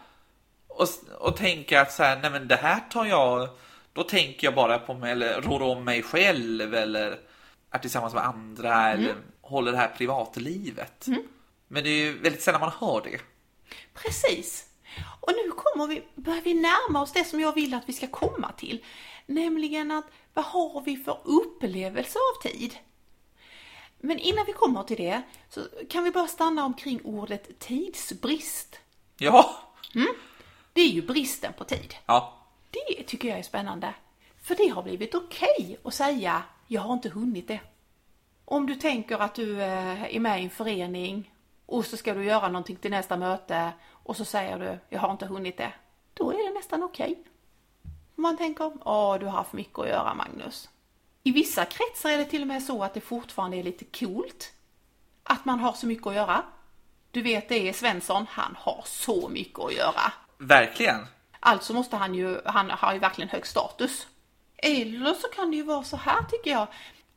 Och, 0.68 0.88
och 1.20 1.38
tänka 1.38 1.82
att 1.82 1.92
så 1.92 2.04
här, 2.04 2.20
nej 2.22 2.32
men 2.32 2.48
det 2.48 2.56
här 2.56 2.80
tar 2.90 3.06
jag, 3.06 3.50
då 3.94 4.04
tänker 4.04 4.48
jag 4.48 4.56
bara 4.56 4.80
på 4.80 4.94
mig, 4.94 5.12
eller 5.12 5.42
rår 5.42 5.62
om 5.62 5.84
mig 5.84 6.04
själv, 6.04 6.76
eller 6.76 7.20
är 7.72 7.80
tillsammans 7.80 8.14
med 8.14 8.26
andra, 8.26 8.90
mm. 8.90 9.00
eller 9.00 9.16
håller 9.42 9.72
det 9.72 9.78
här 9.78 9.92
privatlivet. 9.98 11.08
Mm. 11.08 11.24
Men 11.68 11.84
det 11.84 11.90
är 11.90 12.06
ju 12.06 12.22
väldigt 12.22 12.42
sällan 12.42 12.62
man 12.62 12.72
hör 12.80 13.02
det. 13.04 13.22
Precis. 13.94 14.66
Och 15.20 15.32
nu 15.46 15.52
kommer 15.52 15.88
vi, 15.88 16.04
börjar 16.16 16.42
vi 16.42 16.54
närma 16.54 17.02
oss 17.02 17.12
det 17.12 17.24
som 17.24 17.40
jag 17.40 17.56
vill 17.56 17.74
att 17.74 17.90
vi 17.90 17.94
ska 17.94 18.08
komma 18.08 18.52
till. 18.52 18.86
Nämligen 19.26 19.92
att 19.92 20.06
vad 20.34 20.46
har 20.46 20.82
vi 20.82 20.98
för 20.98 21.18
upplevelse 21.24 22.20
av 22.20 22.42
tid? 22.42 22.76
Men 24.00 24.20
innan 24.20 24.46
vi 24.46 24.54
kommer 24.54 24.84
till 24.84 24.98
det 24.98 25.22
så 25.50 25.62
kan 25.90 26.04
vi 26.04 26.12
bara 26.12 26.28
stanna 26.28 26.66
omkring 26.66 27.02
ordet 27.04 27.60
tidsbrist. 27.60 28.80
Ja. 29.18 29.56
Det 30.74 30.82
är 30.82 30.90
ju 30.90 31.02
bristen 31.02 31.54
på 31.58 31.64
tid. 31.64 31.96
Ja. 32.06 32.38
Det 32.72 33.04
tycker 33.04 33.28
jag 33.28 33.40
är 33.40 33.44
spännande. 33.44 33.94
För 34.44 34.56
det 34.56 34.68
har 34.68 34.84
blivit 34.84 35.16
okej 35.16 35.80
att 35.84 35.94
säga, 35.94 36.44
jag 36.68 36.82
har 36.82 36.94
inte 36.94 37.10
hunnit 37.10 37.48
det. 37.48 37.60
Om 38.46 38.66
du 38.66 38.76
tänker 38.76 39.18
att 39.18 39.36
du 39.36 39.62
eh, 39.62 40.16
är 40.16 40.20
med 40.20 40.42
i 40.42 40.44
en 40.44 40.50
förening 40.50 41.32
och 41.66 41.86
så 41.86 41.98
ska 41.98 42.14
du 42.14 42.24
göra 42.24 42.48
någonting 42.48 42.76
till 42.76 42.92
nästa 42.92 43.18
möte 43.18 43.72
och 44.12 44.18
så 44.18 44.26
säger 44.26 44.60
du, 44.60 44.80
jag 44.90 45.00
har 45.00 45.12
inte 45.12 45.26
hunnit 45.26 45.58
det. 45.58 45.74
Då 46.14 46.32
är 46.32 46.48
det 46.48 46.54
nästan 46.54 46.84
okej. 46.84 47.24
Om 48.16 48.22
man 48.22 48.38
tänker, 48.38 48.72
åh 48.86 49.20
du 49.20 49.26
har 49.26 49.32
haft 49.32 49.54
mycket 49.54 49.80
att 49.80 49.88
göra 49.88 50.14
Magnus. 50.14 50.70
I 51.24 51.32
vissa 51.32 51.66
kretsar 51.66 52.10
är 52.10 52.18
det 52.18 52.26
till 52.26 52.42
och 52.42 52.48
med 52.48 52.64
så 52.64 52.84
att 52.84 52.94
det 52.94 53.02
fortfarande 53.02 53.58
är 53.58 53.64
lite 53.64 53.86
coolt 53.86 54.54
att 55.24 55.46
man 55.46 55.60
har 55.60 55.74
så 55.74 55.88
mycket 55.88 56.08
att 56.08 56.16
göra. 56.16 56.44
Du 57.12 57.22
vet 57.22 57.50
det 57.50 57.70
är 57.70 57.74
Svensson, 57.74 58.26
han 58.30 58.56
har 58.60 58.84
så 58.86 59.30
mycket 59.30 59.60
att 59.60 59.74
göra. 59.74 60.14
Verkligen. 60.38 61.08
Alltså 61.40 61.74
måste 61.74 61.96
han 61.96 62.16
ju, 62.16 62.42
han 62.46 62.70
har 62.70 62.94
ju 62.94 63.00
verkligen 63.00 63.30
hög 63.30 63.48
status. 63.48 64.08
Eller 64.58 65.14
så 65.14 65.28
kan 65.28 65.52
det 65.52 65.58
ju 65.58 65.64
vara 65.64 65.84
så 65.84 65.98
här 65.98 66.24
tycker 66.24 66.52
jag, 66.52 66.68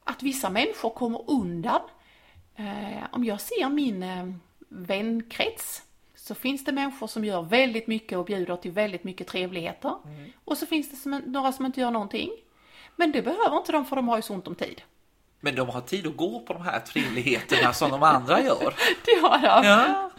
att 0.05 0.23
vissa 0.23 0.51
människor 0.51 0.91
kommer 0.91 1.31
undan. 1.31 1.81
Eh, 2.57 3.05
om 3.13 3.25
jag 3.25 3.41
ser 3.41 3.69
min 3.69 4.03
eh, 4.03 4.27
vänkrets 4.69 5.83
så 6.27 6.35
finns 6.35 6.65
det 6.65 6.73
människor 6.73 7.07
som 7.07 7.25
gör 7.25 7.43
väldigt 7.43 7.87
mycket 7.87 8.19
och 8.19 8.25
bjuder 8.25 8.57
till 8.57 8.71
väldigt 8.71 9.05
mycket 9.05 9.27
trevligheter. 9.27 9.95
Och 10.45 10.59
så 10.59 10.67
finns 10.67 10.91
det 10.91 10.97
som, 10.97 11.23
några 11.27 11.53
som 11.53 11.67
inte 11.67 11.81
gör 11.81 11.91
någonting. 11.91 12.31
Men 12.97 13.13
det 13.13 13.23
behöver 13.23 13.57
inte 13.57 13.73
de 13.73 13.87
för 13.87 13.97
de 13.97 14.09
har 14.09 14.17
ju 14.17 14.23
så 14.23 14.35
ont 14.35 14.49
om 14.49 14.55
tid. 14.55 14.83
Men 15.41 15.55
de 15.55 15.69
har 15.69 15.81
tid 15.81 16.07
att 16.07 16.17
gå 16.17 16.41
på 16.41 16.53
de 16.53 16.63
här 16.63 16.81
trevligheterna 16.81 17.73
som 17.73 17.91
de 17.91 18.03
andra 18.03 18.43
gör. 18.43 18.75
Det 19.05 19.21
har 19.23 19.39
de. 19.39 19.69
Ja. 19.69 20.11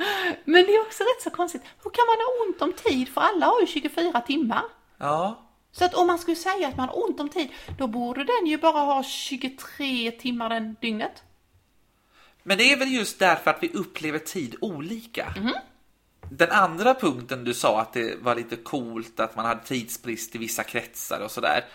Men 0.45 0.65
det 0.65 0.75
är 0.75 0.81
också 0.81 1.03
rätt 1.03 1.23
så 1.23 1.29
konstigt. 1.29 1.61
Hur 1.83 1.91
kan 1.91 2.05
man 2.07 2.17
ha 2.25 2.45
ont 2.47 2.61
om 2.61 2.73
tid? 2.89 3.09
För 3.09 3.21
alla 3.21 3.45
har 3.45 3.61
ju 3.61 3.67
24 3.67 4.21
timmar. 4.21 4.63
Ja. 4.97 5.49
Så 5.71 5.85
att 5.85 5.93
om 5.93 6.07
man 6.07 6.19
skulle 6.19 6.35
säga 6.35 6.67
att 6.67 6.77
man 6.77 6.89
har 6.89 7.03
ont 7.05 7.19
om 7.19 7.29
tid, 7.29 7.49
då 7.77 7.87
borde 7.87 8.23
den 8.23 8.47
ju 8.47 8.57
bara 8.57 8.79
ha 8.79 9.03
23 9.03 10.11
timmar 10.11 10.49
den 10.49 10.75
dygnet. 10.81 11.23
Men 12.43 12.57
det 12.57 12.71
är 12.71 12.77
väl 12.77 12.93
just 12.93 13.19
därför 13.19 13.51
att 13.51 13.63
vi 13.63 13.69
upplever 13.69 14.19
tid 14.19 14.55
olika. 14.61 15.33
Mhm. 15.37 15.53
Den 16.31 16.51
andra 16.51 16.93
punkten 16.93 17.43
du 17.43 17.53
sa 17.53 17.81
att 17.81 17.93
det 17.93 18.15
var 18.21 18.35
lite 18.35 18.55
coolt 18.55 19.19
att 19.19 19.35
man 19.35 19.45
hade 19.45 19.63
tidsbrist 19.63 20.35
i 20.35 20.37
vissa 20.37 20.63
kretsar 20.63 21.19
och 21.19 21.31
sådär. 21.31 21.65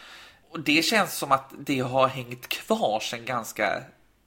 Och 0.50 0.60
det 0.60 0.84
känns 0.84 1.14
som 1.14 1.32
att 1.32 1.52
det 1.58 1.80
har 1.80 2.08
hängt 2.08 2.48
kvar 2.48 3.00
sedan 3.00 3.24
ganska 3.24 3.82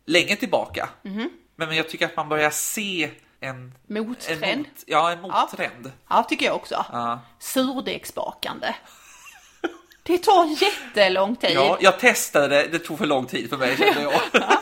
länge 0.05 0.35
tillbaka. 0.35 0.89
Mhm. 1.01 1.29
Men 1.55 1.75
jag 1.75 1.89
tycker 1.89 2.05
att 2.05 2.15
man 2.15 2.29
börjar 2.29 2.49
se 2.49 3.11
en 3.39 3.73
Mottrend. 3.87 4.43
En 4.43 4.59
mot, 4.59 4.83
ja, 4.85 5.11
en 5.11 5.21
mottrend. 5.21 5.91
Ja, 6.09 6.23
tycker 6.29 6.45
jag 6.45 6.55
också. 6.55 6.85
Ja. 6.91 7.19
Surdegsbakande. 7.39 8.75
Det 10.03 10.17
tar 10.17 10.63
jättelång 10.63 11.35
tid. 11.35 11.51
Ja, 11.55 11.77
jag 11.81 11.99
testade 11.99 12.47
det, 12.47 12.67
det 12.67 12.79
tog 12.79 12.97
för 12.97 13.05
lång 13.05 13.25
tid 13.25 13.49
för 13.49 13.57
mig 13.57 13.77
kände 13.77 14.01
jag. 14.01 14.13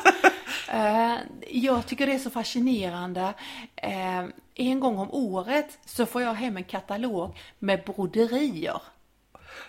Eh, 0.73 1.15
jag 1.53 1.87
tycker 1.87 2.07
det 2.07 2.13
är 2.13 2.19
så 2.19 2.29
fascinerande. 2.29 3.33
Eh, 3.75 4.23
en 4.55 4.79
gång 4.79 4.97
om 4.97 5.11
året 5.11 5.79
så 5.85 6.05
får 6.05 6.21
jag 6.21 6.33
hem 6.33 6.57
en 6.57 6.63
katalog 6.63 7.37
med 7.59 7.83
broderier. 7.83 8.81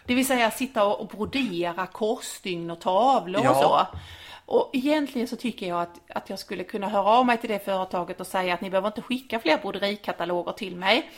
Det 0.07 0.15
vill 0.15 0.27
säga 0.27 0.51
sitta 0.51 0.85
och 0.85 1.07
brodera 1.07 1.87
korsstygn 1.87 2.71
och 2.71 2.81
tavlor 2.81 3.41
och 3.41 3.47
Ja. 3.47 3.89
så. 3.93 3.99
Och 4.47 4.71
egentligen 4.73 5.29
så 5.29 5.37
tycker 5.37 5.69
jag 5.69 5.83
att, 5.83 6.01
att 6.09 6.31
jag 6.31 6.39
skulle 6.39 6.65
kunna 6.65 6.89
höra 6.89 7.05
av 7.09 7.27
mig 7.27 7.39
till 7.39 7.51
det 7.51 7.65
företaget 7.65 8.21
och 8.21 8.27
säga 8.27 8.55
att 8.55 8.61
ni 8.61 8.71
behöver 8.71 8.89
inte 8.89 9.03
skicka 9.03 9.39
fler 9.41 9.59
broderikataloger 9.59 10.53
till 10.53 10.77
mig. 10.77 11.11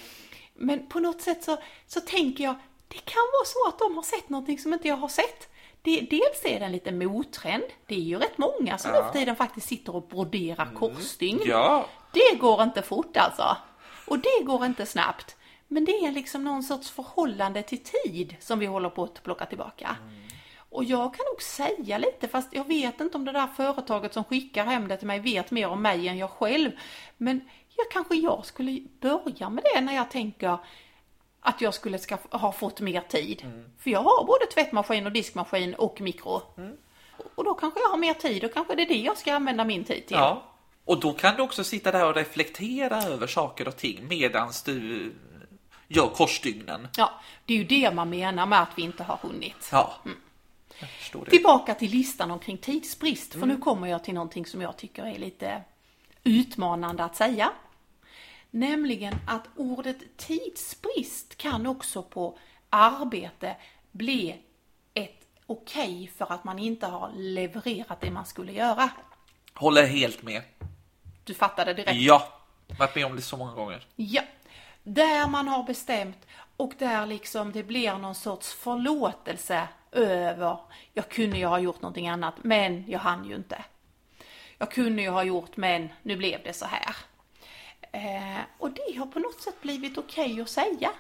Men 0.55 0.87
på 0.87 1.01
något 1.01 1.23
sätt 1.23 1.45
så, 1.45 1.57
så 1.87 2.01
tänker 2.01 2.45
jag, 2.45 2.55
det 2.89 3.05
kan 3.05 3.23
vara 3.33 3.45
så 3.47 3.69
att 3.69 3.79
de 3.79 3.97
har 3.97 4.03
sett 4.03 4.29
någonting 4.29 4.59
som 4.59 4.73
inte 4.73 4.89
jag 4.89 4.97
har 4.97 5.09
sett. 5.09 5.49
Det, 5.85 6.01
dels 6.01 6.45
är 6.45 6.61
det 6.61 6.67
en 6.67 6.73
liten 6.73 6.99
mottrend. 6.99 7.65
Det 7.87 7.95
är 7.95 8.01
ju 8.01 8.19
rätt 8.19 8.39
många 8.39 8.79
som 8.79 8.93
nu 8.93 8.99
för 8.99 9.13
tiden 9.13 9.37
faktiskt 9.37 9.69
sitter 9.69 9.97
och 9.97 10.09
broderar 10.09 10.75
korsstygn. 10.75 11.41
Ja, 11.45 11.87
Det 12.13 12.39
går 12.39 12.63
inte 12.63 12.83
fort 12.83 13.17
alltså. 13.17 13.57
Och 14.07 14.19
det 14.19 14.45
går 14.45 14.65
inte 14.67 14.87
snabbt. 14.87 15.37
Men 15.69 15.85
det 15.85 15.93
är 15.93 16.13
liksom 16.13 16.45
någon 16.45 16.63
sorts 16.63 16.91
förhållande 16.91 17.63
till 17.63 17.83
tid 17.85 18.37
som 18.41 18.59
vi 18.59 18.67
håller 18.67 18.91
på 18.91 19.05
att 19.05 19.23
plocka 19.23 19.47
tillbaka. 19.47 19.97
Och 20.71 20.85
jag 20.85 21.15
kan 21.15 21.25
nog 21.33 21.43
säga 21.43 21.99
lite, 21.99 22.29
fast 22.29 22.55
jag 22.55 22.69
vet 22.69 23.01
inte 23.01 23.17
om 23.17 23.25
det 23.25 23.33
där 23.33 23.47
företaget 23.47 24.15
som 24.15 24.25
skickar 24.25 24.65
hem 24.65 24.89
det 24.89 24.97
till 24.97 25.07
mig 25.07 25.21
vet 25.21 25.51
mer 25.51 25.69
om 25.69 25.83
mig 25.83 26.09
än 26.09 26.19
jag 26.19 26.31
själv. 26.31 26.71
Men 27.17 27.41
ja, 27.77 27.85
kanske 27.93 28.15
jag 28.15 28.47
skulle 28.47 28.81
börja 29.01 29.51
med 29.51 29.65
det 29.75 29.81
när 29.81 29.95
jag 29.95 30.11
tänker 30.11 30.59
att 31.47 31.61
jag 31.61 31.75
skulle 31.75 31.99
ska 31.99 32.19
ha 32.31 32.53
fått 32.53 32.81
mer 32.81 33.01
tid. 33.01 33.47
För 33.79 33.91
jag 33.91 34.03
har 34.03 34.25
både 34.25 34.47
tvättmaskin 34.47 35.07
och 35.07 35.13
diskmaskin 35.13 35.75
och 35.75 36.01
mikro. 36.01 36.43
Och 37.35 37.45
då 37.45 37.55
kanske 37.55 37.81
jag 37.81 37.89
har 37.89 37.97
mer 37.97 38.15
tid 38.15 38.45
och 38.45 38.53
kanske 38.53 38.75
det 38.75 38.83
är 38.83 38.89
det 38.89 38.99
jag 38.99 39.19
ska 39.19 39.35
använda 39.35 39.65
min 39.65 39.85
tid 39.85 40.07
till. 40.07 40.17
ja. 40.17 40.51
Och 40.87 41.01
då 41.01 41.13
kan 41.13 41.37
du 41.37 41.43
också 41.43 41.65
sitta 41.65 41.93
där 41.93 42.07
och 42.07 42.15
reflektera 42.15 43.03
över 43.03 43.27
saker 43.27 43.69
och 43.69 43.77
ting 43.77 44.09
medans 44.09 44.63
du 44.63 45.13
gör 45.89 46.07
korsstygnen. 46.07 46.89
Ja, 46.97 47.11
det 47.45 47.55
är 47.55 47.59
ju 47.59 47.65
det 47.65 47.95
man 47.95 48.11
menar 48.11 48.47
med 48.47 48.63
att 48.63 48.79
vi 48.79 48.83
inte 48.83 49.03
har 49.03 49.19
hunnit. 49.23 49.69
Ja, 49.73 49.95
det. 51.13 51.31
Tillbaka 51.31 51.75
till 51.75 51.91
listan 51.91 52.31
omkring 52.31 52.59
tidsbrist, 52.59 53.35
för 53.35 53.47
nu 53.47 53.57
kommer 53.57 53.89
jag 53.89 54.05
till 54.05 54.15
någonting 54.15 54.47
som 54.47 54.61
jag 54.61 54.77
tycker 54.77 55.05
är 55.05 55.19
lite 55.19 55.63
utmanande 56.25 57.05
att 57.05 57.17
säga. 57.17 57.53
Nämligen 58.55 59.15
att 59.27 59.49
ordet 59.57 60.17
tidsbrist 60.17 61.37
kan 61.37 61.67
också 61.67 62.03
på 62.03 62.39
arbete 62.71 63.57
bli 63.93 64.43
ett 64.95 65.27
okej 65.47 66.13
för 66.17 66.33
att 66.33 66.45
man 66.45 66.59
inte 66.59 66.87
har 66.87 67.13
levererat 67.15 68.01
det 68.01 68.11
man 68.11 68.27
skulle 68.27 68.53
göra. 68.53 68.91
Håller 69.55 69.87
helt 69.87 70.23
med. 70.23 70.43
Du 71.25 71.35
fattade 71.35 71.75
direkt? 71.75 71.97
Ja, 71.97 72.29
varit 72.79 72.95
med 72.95 73.07
om 73.07 73.17
det 73.17 73.23
så 73.23 73.37
många 73.37 73.53
gånger. 73.53 73.87
Ja, 73.97 74.23
där 74.83 75.29
man 75.29 75.49
har 75.49 75.63
bestämt 75.63 76.27
och 76.57 76.73
där 76.79 77.07
liksom 77.07 77.53
det 77.53 77.63
blir 77.63 77.99
någon 77.99 78.15
sorts 78.15 78.55
förlåtelse 78.55 79.69
över, 79.93 80.59
jag 80.93 81.09
kunde 81.09 81.39
ju 81.39 81.47
ha 81.47 81.59
gjort 81.59 81.83
någonting 81.83 82.09
annat, 82.09 82.35
men 82.43 82.85
jag 82.91 82.99
hann 82.99 83.29
ju 83.29 83.35
inte. 83.35 83.65
Jag 84.59 84.71
kunde 84.71 85.03
ju 85.03 85.11
ha 85.11 85.25
gjort, 85.25 85.57
men 85.57 85.89
nu 86.03 86.17
blev 86.17 86.43
det 86.45 86.53
så 86.53 86.67
här. 86.67 86.97
Eh, 87.95 88.41
och 88.59 88.71
det 88.71 88.99
har 88.99 89.07
på 89.07 89.19
något 89.19 89.41
sätt 89.41 89.61
blivit 89.61 89.99
okej 89.99 90.41
att 90.41 90.49
säga. 90.49 90.91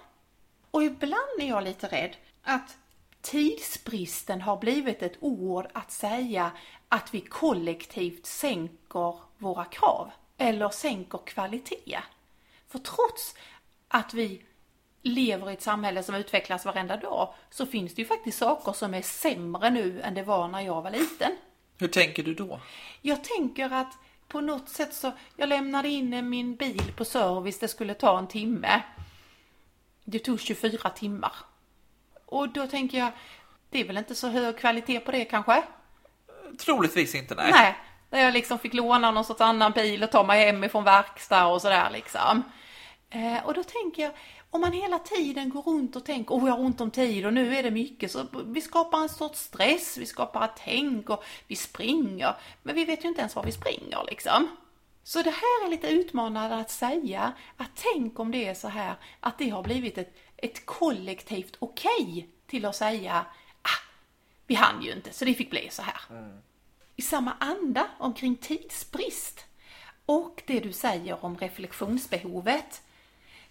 Och 0.70 0.82
ibland 0.84 1.40
är 1.40 1.48
jag 1.48 1.64
lite 1.64 1.86
rädd 1.86 2.16
att 2.42 2.76
tidsbristen 3.20 4.40
har 4.40 4.56
blivit 4.56 5.02
ett 5.02 5.16
ord 5.20 5.66
att 5.72 5.92
säga 5.92 6.52
att 6.88 7.14
vi 7.14 7.20
kollektivt 7.20 8.26
sänker 8.26 9.14
våra 9.38 9.64
krav 9.64 10.10
eller 10.38 10.68
sänker 10.68 11.18
kvalitet. 11.26 11.98
För 12.68 12.78
trots 12.78 13.34
att 13.88 14.14
vi 14.14 14.42
lever 15.02 15.50
i 15.50 15.52
ett 15.52 15.62
samhälle 15.62 16.02
som 16.02 16.14
utvecklas 16.14 16.64
varenda 16.64 16.96
dag 16.96 17.34
så 17.50 17.66
finns 17.66 17.94
det 17.94 18.02
ju 18.02 18.08
faktiskt 18.08 18.38
saker 18.38 18.72
som 18.72 18.94
är 18.94 19.02
sämre 19.02 19.70
nu 19.70 20.00
än 20.00 20.14
det 20.14 20.22
var 20.22 20.48
när 20.48 20.60
jag 20.60 20.82
var 20.82 20.90
liten. 20.90 21.36
Hur 21.78 21.88
tänker 21.88 22.22
du 22.22 22.34
då? 22.34 22.60
Jag 23.02 23.24
tänker 23.24 23.72
att 23.72 23.98
på 24.34 24.40
något 24.40 24.68
sätt 24.68 24.94
så, 24.94 25.12
jag 25.36 25.48
lämnade 25.48 25.88
in 25.88 26.28
min 26.28 26.56
bil 26.56 26.92
på 26.96 27.04
service, 27.04 27.58
det 27.58 27.68
skulle 27.68 27.94
ta 27.94 28.18
en 28.18 28.26
timme. 28.26 28.82
Det 30.04 30.18
tog 30.18 30.40
24 30.40 30.90
timmar. 30.90 31.32
Och 32.26 32.48
då 32.48 32.66
tänker 32.66 32.98
jag, 32.98 33.12
det 33.70 33.80
är 33.80 33.84
väl 33.84 33.96
inte 33.98 34.14
så 34.14 34.28
hög 34.28 34.58
kvalitet 34.58 35.00
på 35.00 35.12
det 35.12 35.24
kanske? 35.24 35.62
Troligtvis 36.58 37.14
inte, 37.14 37.34
nej. 37.34 37.50
Nej, 37.52 37.76
där 38.10 38.18
jag 38.18 38.32
liksom 38.32 38.58
fick 38.58 38.74
låna 38.74 39.10
någon 39.10 39.24
sorts 39.24 39.40
annan 39.40 39.72
bil 39.72 40.02
och 40.02 40.10
ta 40.10 40.24
mig 40.24 40.46
hem 40.46 40.64
ifrån 40.64 40.84
verkstad 40.84 41.46
och 41.46 41.62
sådär 41.62 41.90
liksom. 41.92 42.42
Eh, 43.10 43.46
och 43.46 43.54
då 43.54 43.64
tänker 43.64 44.02
jag, 44.02 44.12
om 44.54 44.60
man 44.60 44.72
hela 44.72 44.98
tiden 44.98 45.48
går 45.48 45.62
runt 45.62 45.96
och 45.96 46.04
tänker, 46.04 46.34
åh 46.34 46.46
jag 46.46 46.52
har 46.52 46.64
ont 46.64 46.80
om 46.80 46.90
tid 46.90 47.26
och 47.26 47.32
nu 47.32 47.56
är 47.56 47.62
det 47.62 47.70
mycket, 47.70 48.10
så 48.10 48.26
vi 48.46 48.60
skapar 48.60 48.98
en 48.98 49.08
sorts 49.08 49.40
stress, 49.40 49.96
vi 49.96 50.06
skapar 50.06 50.44
ett 50.44 50.60
tänk 50.64 51.10
och 51.10 51.24
vi 51.46 51.56
springer, 51.56 52.34
men 52.62 52.74
vi 52.74 52.84
vet 52.84 53.04
ju 53.04 53.08
inte 53.08 53.20
ens 53.20 53.36
var 53.36 53.44
vi 53.44 53.52
springer 53.52 54.04
liksom. 54.08 54.48
Så 55.02 55.22
det 55.22 55.30
här 55.30 55.66
är 55.66 55.70
lite 55.70 55.88
utmanande 55.88 56.56
att 56.56 56.70
säga, 56.70 57.32
att 57.56 57.70
tänk 57.74 58.18
om 58.18 58.30
det 58.30 58.46
är 58.46 58.54
så 58.54 58.68
här, 58.68 58.94
att 59.20 59.38
det 59.38 59.48
har 59.48 59.62
blivit 59.62 59.98
ett, 59.98 60.16
ett 60.36 60.66
kollektivt 60.66 61.56
okej 61.58 62.28
till 62.46 62.64
att 62.64 62.76
säga, 62.76 63.26
ah, 63.62 63.82
vi 64.46 64.54
hann 64.54 64.82
ju 64.82 64.92
inte, 64.92 65.12
så 65.12 65.24
det 65.24 65.34
fick 65.34 65.50
bli 65.50 65.68
så 65.70 65.82
här. 65.82 66.00
I 66.96 67.02
samma 67.02 67.32
anda 67.40 67.86
omkring 67.98 68.36
tidsbrist. 68.36 69.44
Och 70.06 70.42
det 70.46 70.60
du 70.60 70.72
säger 70.72 71.24
om 71.24 71.38
reflektionsbehovet 71.38 72.82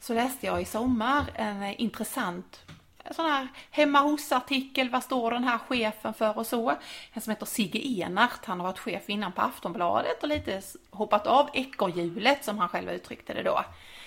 så 0.04 0.14
läste 0.14 0.46
jag 0.46 0.62
i 0.62 0.66
sommar 0.66 1.26
en 1.36 1.64
eh, 1.64 1.82
intressant 1.82 2.62
sån 3.12 3.26
här 3.26 3.48
hemma 3.72 4.00
hos-artikel. 4.00 4.90
Vad 4.90 5.04
står 5.04 5.32
den 5.32 5.44
här 5.44 5.58
chefen 5.58 6.14
för 6.14 6.38
och 6.38 6.48
så? 6.48 6.76
En 7.14 7.22
som 7.22 7.32
heter 7.32 7.46
Sigge 7.46 7.88
Enart. 7.88 8.46
Han 8.46 8.60
har 8.60 8.68
varit 8.68 8.80
chef 8.80 9.10
innan 9.10 9.32
på 9.32 9.42
Aftonbladet 9.42 10.24
och 10.24 10.30
lite 10.30 10.62
hoppat 10.90 11.28
av 11.28 11.50
ekorrhjulet 11.54 12.46
som 12.46 12.60
han 12.60 12.70
själv 12.70 12.90
uttryckte 12.90 13.34
det 13.34 13.44
då. 13.44 13.66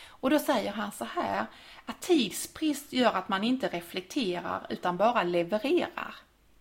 Och 0.08 0.30
då 0.30 0.38
säger 0.38 0.72
han 0.72 0.92
så 0.92 1.04
här 1.04 1.46
att 1.86 2.00
tidsbrist 2.00 2.92
gör 2.92 3.12
att 3.12 3.28
man 3.28 3.44
inte 3.44 3.68
reflekterar 3.68 4.66
utan 4.68 4.96
bara 4.96 5.22
levererar. 5.22 6.14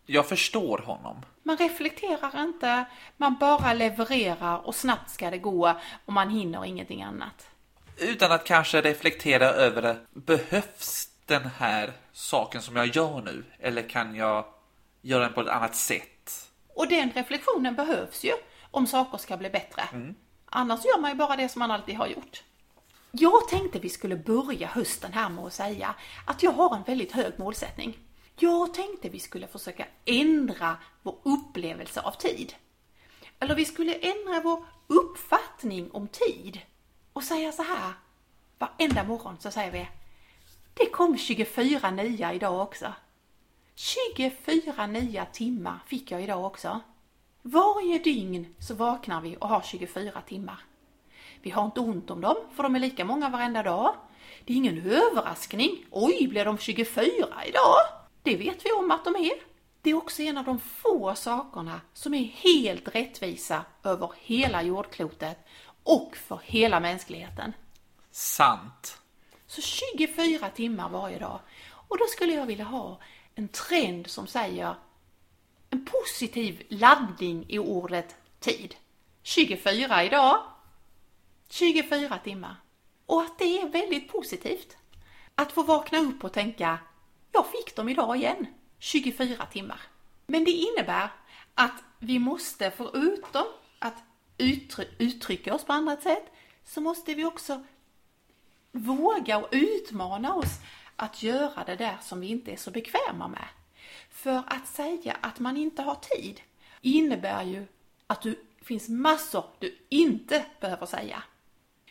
Jag 0.05 0.27
förstår 0.27 0.77
honom. 0.77 1.25
Man 1.43 1.57
reflekterar 1.57 2.43
inte, 2.43 2.85
man 3.17 3.35
bara 3.39 3.73
levererar 3.73 4.67
och 4.67 4.75
snabbt 4.75 5.09
ska 5.09 5.31
det 5.31 5.37
gå 5.37 5.73
och 6.05 6.13
man 6.13 6.29
hinner 6.29 6.65
ingenting 6.65 7.03
annat. 7.03 7.49
Utan 7.97 8.31
att 8.31 8.43
kanske 8.43 8.81
reflektera 8.81 9.45
över 9.45 9.81
det. 9.81 9.97
Behövs 10.13 11.09
den 11.25 11.45
här 11.57 11.93
saken 12.13 12.61
som 12.61 12.75
jag 12.75 12.95
gör 12.95 13.21
nu? 13.21 13.43
Eller 13.59 13.89
kan 13.89 14.15
jag 14.15 14.45
göra 15.01 15.23
den 15.23 15.33
på 15.33 15.41
ett 15.41 15.47
annat 15.47 15.75
sätt? 15.75 16.51
Och 16.73 16.87
den 16.87 17.11
reflektionen 17.11 17.75
behövs 17.75 18.23
ju 18.23 18.33
om 18.71 18.87
saker 18.87 19.17
ska 19.17 19.37
bli 19.37 19.49
bättre. 19.49 19.83
Annars 20.45 20.85
gör 20.85 20.99
man 20.99 21.11
ju 21.11 21.15
bara 21.15 21.35
det 21.35 21.49
som 21.49 21.59
man 21.59 21.71
alltid 21.71 21.95
har 21.95 22.07
gjort. 22.07 22.43
Jag 23.11 23.47
tänkte 23.49 23.79
vi 23.79 23.89
skulle 23.89 24.15
börja 24.15 24.67
hösten 24.67 25.13
här 25.13 25.29
med 25.29 25.45
att 25.45 25.53
säga 25.53 25.95
att 26.25 26.43
jag 26.43 26.51
har 26.51 26.75
en 26.75 26.83
väldigt 26.83 27.11
hög 27.11 27.39
målsättning. 27.39 27.97
Jag 28.39 28.73
tänkte 28.73 29.09
vi 29.09 29.19
skulle 29.19 29.47
försöka 29.47 29.85
ändra 30.05 30.77
vår 31.01 31.17
upplevelse 31.23 32.01
av 32.01 32.11
tid. 32.11 32.53
Eller 33.39 33.55
vi 33.55 33.65
skulle 33.65 33.93
ändra 33.93 34.41
vår 34.43 34.65
uppfattning 34.87 35.91
om 35.91 36.07
tid. 36.07 36.59
Och 37.15 37.23
säga 37.23 37.51
så 37.51 37.63
här, 37.63 37.93
varenda 38.59 39.03
morgon 39.03 39.37
så 39.39 39.51
säger 39.51 39.71
vi 39.71 39.87
Det 40.73 40.85
kom 40.85 41.17
24 41.17 41.91
nya 41.91 42.33
idag 42.33 42.61
också. 42.61 42.93
24 43.75 44.87
nya 44.87 45.25
timmar 45.25 45.79
fick 45.87 46.11
jag 46.11 46.23
idag 46.23 46.45
också. 46.45 46.79
Varje 47.41 47.99
dygn 47.99 48.55
så 48.59 48.73
vaknar 48.73 49.21
vi 49.21 49.37
och 49.39 49.49
har 49.49 49.61
24 49.61 50.21
timmar. 50.21 50.59
Vi 51.41 51.49
har 51.49 51.65
inte 51.65 51.79
ont 51.79 52.09
om 52.09 52.21
dem, 52.21 52.35
för 52.55 52.63
de 52.63 52.75
är 52.75 52.79
lika 52.79 53.05
många 53.05 53.29
varenda 53.29 53.63
dag. 53.63 53.95
Det 54.45 54.53
är 54.53 54.57
ingen 54.57 54.91
överraskning. 54.91 55.85
Oj, 55.91 56.27
blir 56.27 56.45
de 56.45 56.57
24 56.57 57.03
idag? 57.47 57.77
Det 58.23 58.35
vet 58.35 58.65
vi 58.65 58.71
om 58.71 58.91
att 58.91 59.05
de 59.05 59.15
är. 59.15 59.33
Det 59.81 59.89
är 59.89 59.97
också 59.97 60.21
en 60.21 60.37
av 60.37 60.45
de 60.45 60.59
få 60.59 61.15
sakerna 61.15 61.81
som 61.93 62.13
är 62.13 62.23
helt 62.23 62.95
rättvisa 62.95 63.65
över 63.83 64.11
hela 64.21 64.63
jordklotet 64.63 65.45
och 65.85 66.17
för 66.17 66.39
hela 66.43 66.79
mänskligheten. 66.79 67.53
Sant. 68.11 69.01
Så 69.47 69.61
24 69.61 70.49
timmar 70.49 70.89
varje 70.89 71.19
dag. 71.19 71.39
Och 71.87 71.97
då 71.97 72.05
skulle 72.05 72.33
jag 72.33 72.45
vilja 72.45 72.65
ha 72.65 72.99
en 73.35 73.47
trend 73.47 74.07
som 74.07 74.27
säger 74.27 74.75
en 75.69 75.85
positiv 75.85 76.63
laddning 76.69 77.45
i 77.47 77.59
ordet 77.59 78.15
tid. 78.39 78.75
24 79.23 80.03
idag. 80.03 80.43
24 81.49 82.17
timmar. 82.17 82.55
Och 83.05 83.21
att 83.21 83.39
det 83.39 83.59
är 83.61 83.69
väldigt 83.69 84.11
positivt. 84.11 84.77
Att 85.35 85.51
få 85.51 85.63
vakna 85.63 85.99
upp 85.99 86.23
och 86.23 86.33
tänka, 86.33 86.79
jag 87.31 87.45
fick 87.51 87.75
dem 87.75 87.89
idag 87.89 88.17
igen. 88.17 88.45
24 88.79 89.45
timmar. 89.45 89.81
Men 90.27 90.43
det 90.43 90.51
innebär 90.51 91.09
att 91.53 91.83
vi 91.99 92.19
måste, 92.19 92.71
förutom 92.71 93.45
uttry- 94.37 94.95
uttrycka 94.97 95.55
oss 95.55 95.63
på 95.65 95.73
annat 95.73 96.03
sätt, 96.03 96.31
så 96.63 96.81
måste 96.81 97.13
vi 97.13 97.25
också 97.25 97.63
våga 98.71 99.37
och 99.37 99.49
utmana 99.51 100.35
oss 100.35 100.59
att 100.95 101.23
göra 101.23 101.63
det 101.63 101.75
där 101.75 101.97
som 102.01 102.19
vi 102.19 102.27
inte 102.27 102.51
är 102.51 102.57
så 102.57 102.71
bekväma 102.71 103.27
med. 103.27 103.47
För 104.09 104.43
att 104.47 104.67
säga 104.67 105.17
att 105.21 105.39
man 105.39 105.57
inte 105.57 105.81
har 105.81 105.95
tid 105.95 106.41
innebär 106.81 107.43
ju 107.43 107.67
att 108.07 108.21
det 108.21 108.35
finns 108.61 108.89
massor 108.89 109.45
du 109.59 109.77
inte 109.89 110.45
behöver 110.59 110.85
säga. 110.85 111.23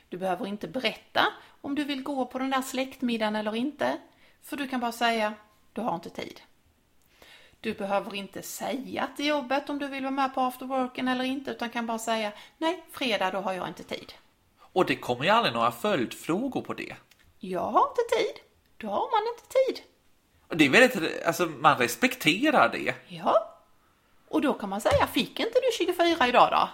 Du 0.08 0.18
behöver 0.18 0.46
inte 0.46 0.68
berätta 0.68 1.26
om 1.60 1.74
du 1.74 1.84
vill 1.84 2.02
gå 2.02 2.26
på 2.26 2.38
den 2.38 2.50
där 2.50 2.62
släktmiddagen 2.62 3.36
eller 3.36 3.54
inte, 3.54 3.98
för 4.42 4.56
du 4.56 4.68
kan 4.68 4.80
bara 4.80 4.92
säga 4.92 5.34
du 5.72 5.80
har 5.80 5.94
inte 5.94 6.10
tid. 6.10 6.40
Du 7.64 7.74
behöver 7.74 8.14
inte 8.14 8.42
säga 8.42 9.08
till 9.16 9.26
jobbet 9.26 9.70
om 9.70 9.78
du 9.78 9.88
vill 9.88 10.02
vara 10.02 10.10
med 10.10 10.34
på 10.34 10.40
afterworken 10.40 11.08
eller 11.08 11.24
inte, 11.24 11.50
utan 11.50 11.70
kan 11.70 11.86
bara 11.86 11.98
säga 11.98 12.32
nej, 12.58 12.84
fredag 12.92 13.30
då 13.30 13.38
har 13.38 13.52
jag 13.52 13.68
inte 13.68 13.82
tid. 13.82 14.12
Och 14.58 14.86
det 14.86 14.96
kommer 14.96 15.24
ju 15.24 15.30
aldrig 15.30 15.54
några 15.54 15.72
följdfrågor 15.72 16.62
på 16.62 16.74
det. 16.74 16.96
Jag 17.38 17.60
har 17.60 17.88
inte 17.88 18.16
tid. 18.16 18.42
Då 18.76 18.88
har 18.88 19.10
man 19.10 19.32
inte 19.34 19.48
tid. 19.48 19.84
Och 20.48 20.56
det 20.56 20.64
är 20.64 20.70
väldigt, 20.70 21.24
alltså 21.26 21.46
man 21.46 21.78
respekterar 21.78 22.68
det. 22.68 22.94
Ja. 23.08 23.56
Och 24.28 24.40
då 24.40 24.52
kan 24.52 24.68
man 24.68 24.80
säga, 24.80 25.06
fick 25.06 25.40
inte 25.40 25.60
du 25.60 25.86
24 25.86 26.28
idag 26.28 26.48
då? 26.50 26.68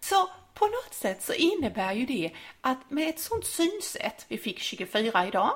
Så 0.00 0.30
på 0.54 0.66
något 0.66 0.94
sätt 0.94 1.22
så 1.22 1.32
innebär 1.32 1.92
ju 1.92 2.06
det 2.06 2.32
att 2.60 2.90
med 2.90 3.08
ett 3.08 3.20
sånt 3.20 3.46
synsätt, 3.46 4.24
vi 4.28 4.38
fick 4.38 4.58
24 4.58 5.26
idag, 5.26 5.50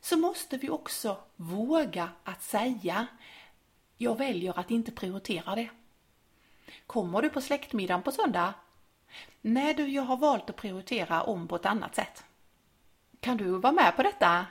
så 0.00 0.16
måste 0.16 0.56
vi 0.56 0.70
också 0.70 1.16
våga 1.36 2.08
att 2.24 2.42
säga, 2.42 3.06
jag 4.02 4.18
väljer 4.18 4.58
att 4.58 4.70
inte 4.70 4.92
prioritera 4.92 5.54
det. 5.54 5.68
Kommer 6.86 7.22
du 7.22 7.30
på 7.30 7.40
släktmiddagen 7.40 8.02
på 8.02 8.12
söndag? 8.12 8.54
Nej 9.40 9.74
du, 9.74 9.88
jag 9.88 10.02
har 10.02 10.16
valt 10.16 10.50
att 10.50 10.56
prioritera 10.56 11.22
om 11.22 11.48
på 11.48 11.56
ett 11.56 11.66
annat 11.66 11.94
sätt. 11.94 12.24
Kan 13.20 13.36
du 13.36 13.50
vara 13.50 13.72
med 13.72 13.96
på 13.96 14.02
detta? 14.02 14.46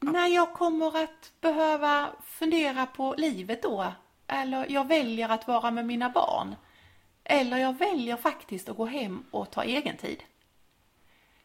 Nej, 0.00 0.34
jag 0.34 0.52
kommer 0.52 1.02
att 1.04 1.32
behöva 1.40 2.10
fundera 2.24 2.86
på 2.86 3.14
livet 3.18 3.62
då. 3.62 3.92
Eller 4.26 4.70
jag 4.70 4.88
väljer 4.88 5.28
att 5.28 5.48
vara 5.48 5.70
med 5.70 5.86
mina 5.86 6.10
barn. 6.10 6.56
Eller 7.24 7.56
jag 7.56 7.78
väljer 7.78 8.16
faktiskt 8.16 8.68
att 8.68 8.76
gå 8.76 8.86
hem 8.86 9.24
och 9.30 9.50
ta 9.50 9.64
egen 9.64 9.96
tid. 9.96 10.22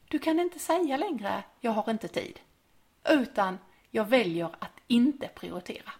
Du 0.07 0.19
kan 0.19 0.39
inte 0.39 0.59
säga 0.59 0.97
längre, 0.97 1.43
jag 1.59 1.71
har 1.71 1.91
inte 1.91 2.07
tid. 2.07 2.39
Utan 3.09 3.57
jag 3.91 4.05
väljer 4.05 4.49
att 4.59 4.79
inte 4.87 5.27
prioritera. 5.27 5.91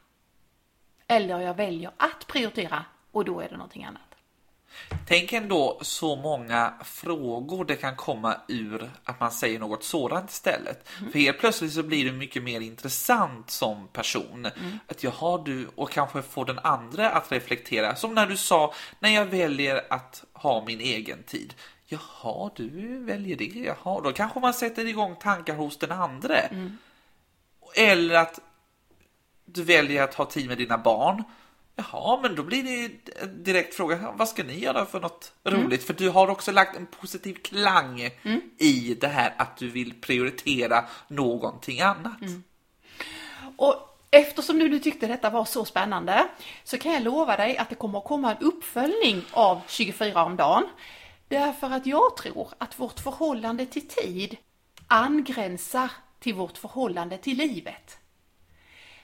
Eller 1.08 1.40
jag 1.40 1.54
väljer 1.54 1.92
att 1.98 2.28
prioritera 2.28 2.86
och 3.12 3.26
då 3.26 3.40
är 3.40 3.50
det 3.50 3.58
någonting 3.58 3.84
annat. 3.84 4.02
Tänk 5.08 5.34
ändå 5.34 5.78
så 5.82 6.16
många 6.16 6.74
frågor 6.84 7.66
det 7.66 7.76
kan 7.76 7.96
komma 7.96 8.38
ur 8.48 8.92
att 9.04 9.20
man 9.20 9.32
säger 9.32 9.60
något 9.60 9.84
sådant 9.84 10.32
istället. 10.32 10.90
För 11.12 11.20
helt 11.20 11.40
plötsligt 11.40 11.74
så 11.74 11.84
blir 11.84 12.06
du 12.06 12.12
mycket 12.12 12.44
mer 12.44 12.62
intressant 12.62 13.50
som 13.50 13.88
person. 13.88 14.48
Att 14.88 15.04
jaha 15.04 15.44
du, 15.46 15.68
och 15.76 15.92
kanske 15.92 16.22
få 16.22 16.44
den 16.44 16.60
andra 16.60 17.10
att 17.10 17.32
reflektera. 17.32 17.96
Som 17.96 18.14
när 18.14 18.28
du 18.28 18.38
sa, 18.38 18.74
när 19.00 19.10
jag 19.10 19.26
väljer 19.26 19.86
att 19.90 20.24
ha 20.34 20.66
min 20.66 20.80
egen 20.80 21.24
tid. 21.24 21.54
Jaha, 21.86 22.52
du 22.56 23.00
väljer 23.00 23.38
det. 23.38 23.46
Jaha, 23.46 24.02
då 24.02 24.12
kanske 24.12 24.40
man 24.40 24.54
sätter 24.54 24.88
igång 24.88 25.16
tankar 25.16 25.56
hos 25.56 25.78
den 25.78 25.92
andra. 25.92 26.38
Eller 27.76 28.16
att 28.16 28.40
du 29.56 29.64
väljer 29.64 30.04
att 30.04 30.14
ha 30.14 30.26
tid 30.26 30.48
med 30.48 30.58
dina 30.58 30.78
barn. 30.78 31.24
Jaha, 31.76 32.20
men 32.22 32.36
då 32.36 32.44
blir 32.44 32.64
det 32.64 32.86
en 33.22 33.44
direkt 33.44 33.76
fråga. 33.76 34.14
Vad 34.18 34.30
ska 34.30 34.44
ni 34.44 34.60
göra 34.60 34.86
för 34.86 35.00
något 35.00 35.34
roligt? 35.44 35.84
För 35.84 35.94
du 35.94 36.10
har 36.10 36.28
också 36.28 36.52
lagt 36.52 36.78
en 36.78 36.86
positiv 36.86 37.34
klang 37.34 38.10
i 38.58 38.98
det 39.02 39.08
här 39.08 39.34
att 39.38 39.58
du 39.58 39.70
vill 39.70 39.94
prioritera 40.02 40.86
någonting 41.08 41.82
annat. 41.82 42.22
Och 43.58 44.00
eftersom 44.12 44.60
du 44.60 44.70
nu 44.70 44.80
tyckte 44.80 45.08
detta 45.08 45.30
var 45.30 45.46
så 45.46 45.66
spännande 45.66 46.28
så 46.64 46.78
kan 46.78 46.94
jag 46.94 47.04
lova 47.04 47.38
dig 47.38 47.58
att 47.58 47.70
det 47.70 47.76
kommer 47.76 48.00
att 48.00 48.06
komma 48.06 48.32
en 48.32 48.38
uppföljning 48.44 49.22
av 49.32 49.62
24 49.68 50.26
om 50.26 50.36
dagen. 50.36 50.68
Därför 51.28 51.72
att 51.72 51.86
jag 51.86 52.18
tror 52.18 52.48
att 52.58 52.80
vårt 52.80 53.00
förhållande 53.00 53.66
till 53.66 53.88
tid 53.88 54.38
angränsar 54.88 55.92
till 56.20 56.34
vårt 56.34 56.58
förhållande 56.58 57.18
till 57.18 57.38
livet. 57.38 57.98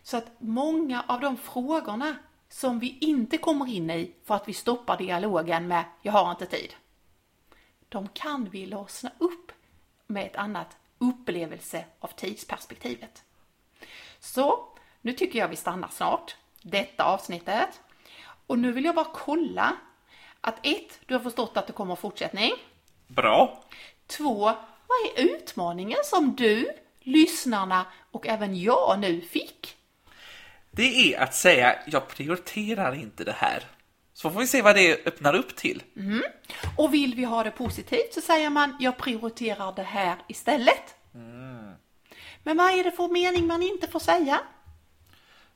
Så 0.04 0.18
att 0.18 0.32
många 0.38 1.04
av 1.08 1.20
de 1.20 1.38
frågorna 1.38 2.16
som 2.50 2.80
vi 2.80 2.98
inte 3.02 3.38
kommer 3.38 3.70
in 3.70 3.90
i 3.90 4.16
för 4.26 4.36
att 4.36 4.48
vi 4.48 4.54
stoppar 4.54 4.98
dialogen 4.98 5.68
med 5.68 5.84
jag 6.02 6.12
har 6.12 6.32
inte 6.32 6.46
tid. 6.46 6.74
De 7.90 8.08
kan 8.08 8.50
vi 8.50 8.66
lossna 8.66 9.12
upp 9.18 9.52
med 10.08 10.26
ett 10.26 10.36
annat 10.36 10.78
upplevelse 10.98 11.86
av 12.00 12.08
tidsperspektivet. 12.08 13.24
Så, 14.20 14.68
nu 15.02 15.14
tycker 15.14 15.40
jag 15.40 15.48
vi 15.48 15.56
stannar 15.56 15.88
snart, 15.88 16.36
detta 16.62 17.04
avsnittet. 17.04 17.82
Och 18.48 18.60
nu 18.60 18.72
vill 18.72 18.86
jag 18.86 18.96
bara 18.96 19.12
kolla 19.14 19.78
att 20.42 20.66
ett, 20.66 21.00
du 21.06 21.14
har 21.14 21.22
förstått 21.22 21.58
att 21.58 21.68
det 21.68 21.74
kommer 21.74 21.96
fortsättning. 21.96 22.52
Bra. 23.08 23.64
Två, 24.08 24.40
vad 24.88 24.98
är 25.16 25.22
utmaningen 25.22 26.00
som 26.04 26.36
du, 26.36 26.72
lyssnarna 27.00 27.86
och 28.12 28.28
även 28.28 28.62
jag 28.62 29.00
nu 29.00 29.22
fick? 29.22 29.78
Det 30.72 31.14
är 31.14 31.20
att 31.20 31.36
säga 31.36 31.76
jag 31.88 32.08
prioriterar 32.08 32.96
inte 32.96 33.24
det 33.24 33.36
här. 33.38 33.64
Så 34.14 34.30
får 34.30 34.40
vi 34.40 34.48
se 34.48 34.62
vad 34.62 34.76
det 34.76 35.08
öppnar 35.08 35.36
upp 35.36 35.56
till. 35.56 35.84
Och 36.78 36.94
vill 36.94 37.16
vi 37.16 37.24
ha 37.24 37.44
det 37.44 37.52
positivt 37.52 38.14
så 38.14 38.22
säger 38.22 38.50
man 38.50 38.78
jag 38.80 38.98
prioriterar 38.98 39.76
det 39.76 39.84
här 39.84 40.18
istället. 40.28 40.96
Men 42.44 42.58
vad 42.58 42.80
är 42.80 42.84
det 42.84 42.92
för 42.92 43.08
mening 43.08 43.48
man 43.48 43.64
inte 43.64 43.88
får 43.88 44.00
säga? 44.00 44.40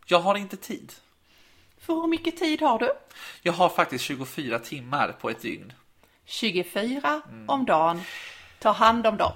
Jag 0.06 0.19
har 0.19 0.36
inte 0.36 0.58
tid. 0.58 0.93
För 1.78 1.93
hur 1.93 2.08
mycket 2.08 2.38
tid 2.38 2.62
har 2.62 2.80
du? 2.80 2.93
Jag 3.41 3.54
har 3.54 3.69
faktiskt 3.69 4.04
24 4.04 4.60
timmar 4.60 5.15
på 5.21 5.30
ett 5.30 5.41
dygn. 5.41 5.73
24 6.25 7.21
om 7.47 7.65
dagen. 7.65 8.01
Ta 8.60 8.71
hand 8.71 9.08
om 9.08 9.17
dem. 9.17 9.34